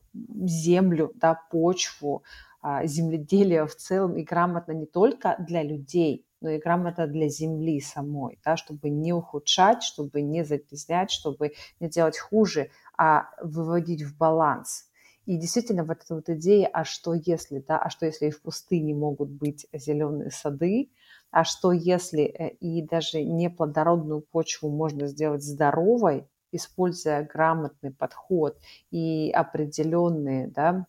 землю, 0.44 1.12
да, 1.14 1.40
почву, 1.50 2.22
э, 2.62 2.86
земледелие 2.86 3.66
в 3.66 3.74
целом 3.76 4.16
и 4.16 4.22
грамотно 4.22 4.72
не 4.72 4.86
только 4.86 5.36
для 5.38 5.62
людей, 5.62 6.26
но 6.40 6.50
и 6.50 6.58
грамота 6.58 7.06
для 7.06 7.28
земли 7.28 7.80
самой, 7.80 8.38
да, 8.44 8.56
чтобы 8.56 8.90
не 8.90 9.12
ухудшать, 9.12 9.82
чтобы 9.82 10.22
не 10.22 10.44
загрязнять, 10.44 11.10
чтобы 11.10 11.52
не 11.80 11.88
делать 11.88 12.18
хуже, 12.18 12.70
а 12.96 13.28
выводить 13.42 14.02
в 14.02 14.16
баланс. 14.16 14.88
И 15.26 15.36
действительно 15.36 15.84
вот 15.84 15.98
эта 16.02 16.14
вот 16.14 16.28
идея, 16.30 16.70
а 16.72 16.84
что 16.84 17.12
если, 17.12 17.58
да, 17.58 17.78
а 17.78 17.90
что 17.90 18.06
если 18.06 18.28
и 18.28 18.30
в 18.30 18.40
пустыне 18.40 18.94
могут 18.94 19.28
быть 19.28 19.66
зеленые 19.72 20.30
сады, 20.30 20.90
а 21.30 21.44
что 21.44 21.72
если 21.72 22.22
э, 22.22 22.50
и 22.60 22.82
даже 22.82 23.22
неплодородную 23.22 24.22
почву 24.22 24.70
можно 24.70 25.06
сделать 25.06 25.42
здоровой, 25.42 26.26
используя 26.50 27.24
грамотный 27.24 27.90
подход 27.90 28.58
и 28.90 29.30
определенные 29.30 30.48
да, 30.48 30.86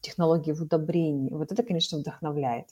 технологии 0.00 0.52
в 0.52 0.62
удобрении. 0.62 1.32
Вот 1.32 1.52
это, 1.52 1.62
конечно, 1.62 1.98
вдохновляет. 1.98 2.66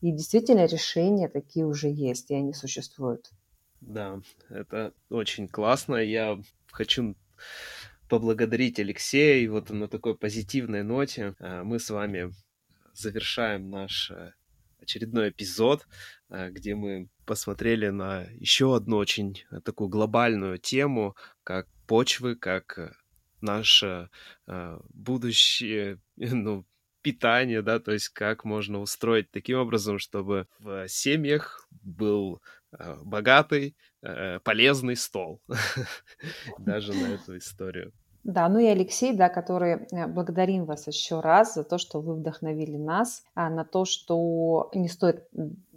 И 0.00 0.10
действительно 0.10 0.66
решения 0.66 1.28
такие 1.28 1.66
уже 1.66 1.88
есть, 1.88 2.30
и 2.30 2.34
они 2.34 2.52
существуют. 2.52 3.30
Да, 3.80 4.20
это 4.48 4.92
очень 5.10 5.48
классно. 5.48 5.96
Я 5.96 6.40
хочу 6.70 7.14
поблагодарить 8.08 8.78
Алексея. 8.78 9.42
И 9.42 9.48
вот 9.48 9.70
на 9.70 9.88
такой 9.88 10.16
позитивной 10.16 10.82
ноте 10.82 11.34
э, 11.38 11.62
мы 11.62 11.78
с 11.78 11.90
вами 11.90 12.32
завершаем 12.92 13.70
наш 13.70 14.10
э, 14.10 14.32
очередной 14.80 15.30
эпизод, 15.30 15.86
э, 16.30 16.50
где 16.50 16.74
мы 16.74 17.08
посмотрели 17.24 17.88
на 17.88 18.22
еще 18.38 18.74
одну 18.74 18.96
очень 18.96 19.42
такую 19.64 19.88
глобальную 19.88 20.58
тему, 20.58 21.16
как 21.42 21.68
почвы, 21.86 22.36
как 22.36 22.96
наше 23.46 24.10
будущее, 24.92 25.98
ну, 26.16 26.64
питание, 27.06 27.62
да, 27.62 27.78
то 27.78 27.92
есть 27.92 28.08
как 28.08 28.44
можно 28.44 28.80
устроить 28.80 29.30
таким 29.30 29.58
образом, 29.58 30.00
чтобы 30.00 30.48
в 30.58 30.88
семьях 30.88 31.68
был 31.70 32.42
э, 32.72 32.96
богатый, 33.04 33.76
э, 34.02 34.40
полезный 34.40 34.96
стол, 34.96 35.40
даже 36.58 36.92
на 36.94 37.14
эту 37.14 37.38
историю. 37.38 37.92
Да, 38.24 38.48
ну 38.48 38.58
и 38.58 38.66
Алексей, 38.66 39.16
да, 39.16 39.28
который 39.28 39.86
э, 39.92 40.08
благодарим 40.08 40.64
вас 40.64 40.88
еще 40.88 41.20
раз 41.20 41.54
за 41.54 41.62
то, 41.62 41.78
что 41.78 42.00
вы 42.00 42.16
вдохновили 42.16 42.76
нас 42.76 43.22
а, 43.36 43.50
на 43.50 43.64
то, 43.64 43.84
что 43.84 44.68
не 44.74 44.88
стоит 44.88 45.28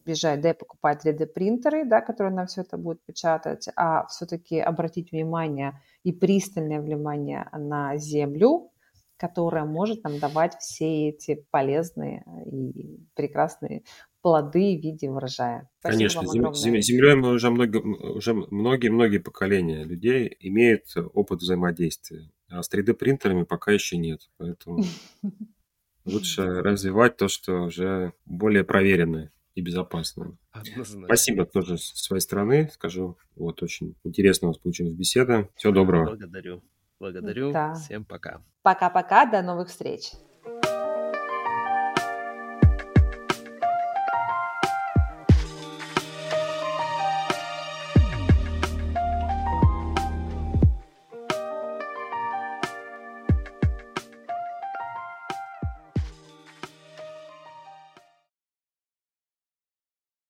бежать, 0.03 0.41
да, 0.41 0.49
и 0.49 0.57
покупать 0.57 1.05
3D-принтеры, 1.05 1.86
да, 1.86 2.01
которые 2.01 2.34
нам 2.34 2.47
все 2.47 2.61
это 2.61 2.78
будут 2.78 3.03
печатать, 3.05 3.70
а 3.76 4.07
все-таки 4.07 4.59
обратить 4.59 5.11
внимание 5.11 5.80
и 6.04 6.12
пристальное 6.12 6.82
внимание 6.82 7.47
на 7.54 7.97
землю, 7.97 8.72
которая 9.18 9.66
может 9.66 10.04
нам 10.04 10.20
давать 10.20 10.56
все 10.60 11.10
эти 11.10 11.45
полезные 11.52 12.24
и 12.45 13.00
прекрасные 13.16 13.84
плоды 14.22 14.78
в 14.78 14.82
виде 14.82 15.10
урожая. 15.10 15.70
Спасибо 15.80 15.97
Конечно, 15.97 16.28
зем, 16.28 16.82
землей 16.82 17.16
мы 17.16 17.32
уже, 17.32 17.50
много, 17.50 17.78
уже 17.78 18.34
многие-многие 18.34 19.20
поколения 19.20 19.84
людей 19.84 20.36
имеют 20.39 20.86
опыт 21.14 21.41
взаимодействия, 21.41 22.32
а 22.50 22.64
с 22.64 22.72
3D-принтерами 22.72 23.43
пока 23.43 23.72
еще 23.72 23.97
нет, 23.97 24.30
поэтому 24.38 24.84
лучше 26.06 26.43
развивать 26.43 27.18
то, 27.18 27.28
что 27.28 27.64
уже 27.64 28.14
более 28.26 28.64
проверенное 28.64 29.32
и 29.60 29.64
безопасное. 29.64 30.38
Однозначно. 30.51 31.05
Спасибо 31.05 31.45
тоже 31.45 31.78
с 31.78 32.03
своей 32.03 32.22
стороны, 32.22 32.70
скажу. 32.74 33.18
Вот 33.36 33.62
очень 33.62 33.95
интересно 34.03 34.47
у 34.47 34.51
нас 34.51 34.57
получилась 34.57 34.93
беседа. 34.93 35.49
Всего 35.55 35.74
доброго. 35.74 36.05
Благодарю. 36.05 36.64
Благодарю. 36.99 37.51
Да. 37.51 37.74
Всем 37.76 38.05
пока. 38.05 38.43
Пока-пока. 38.62 39.26
До 39.26 39.41
новых 39.41 39.70
встреч. 39.70 40.12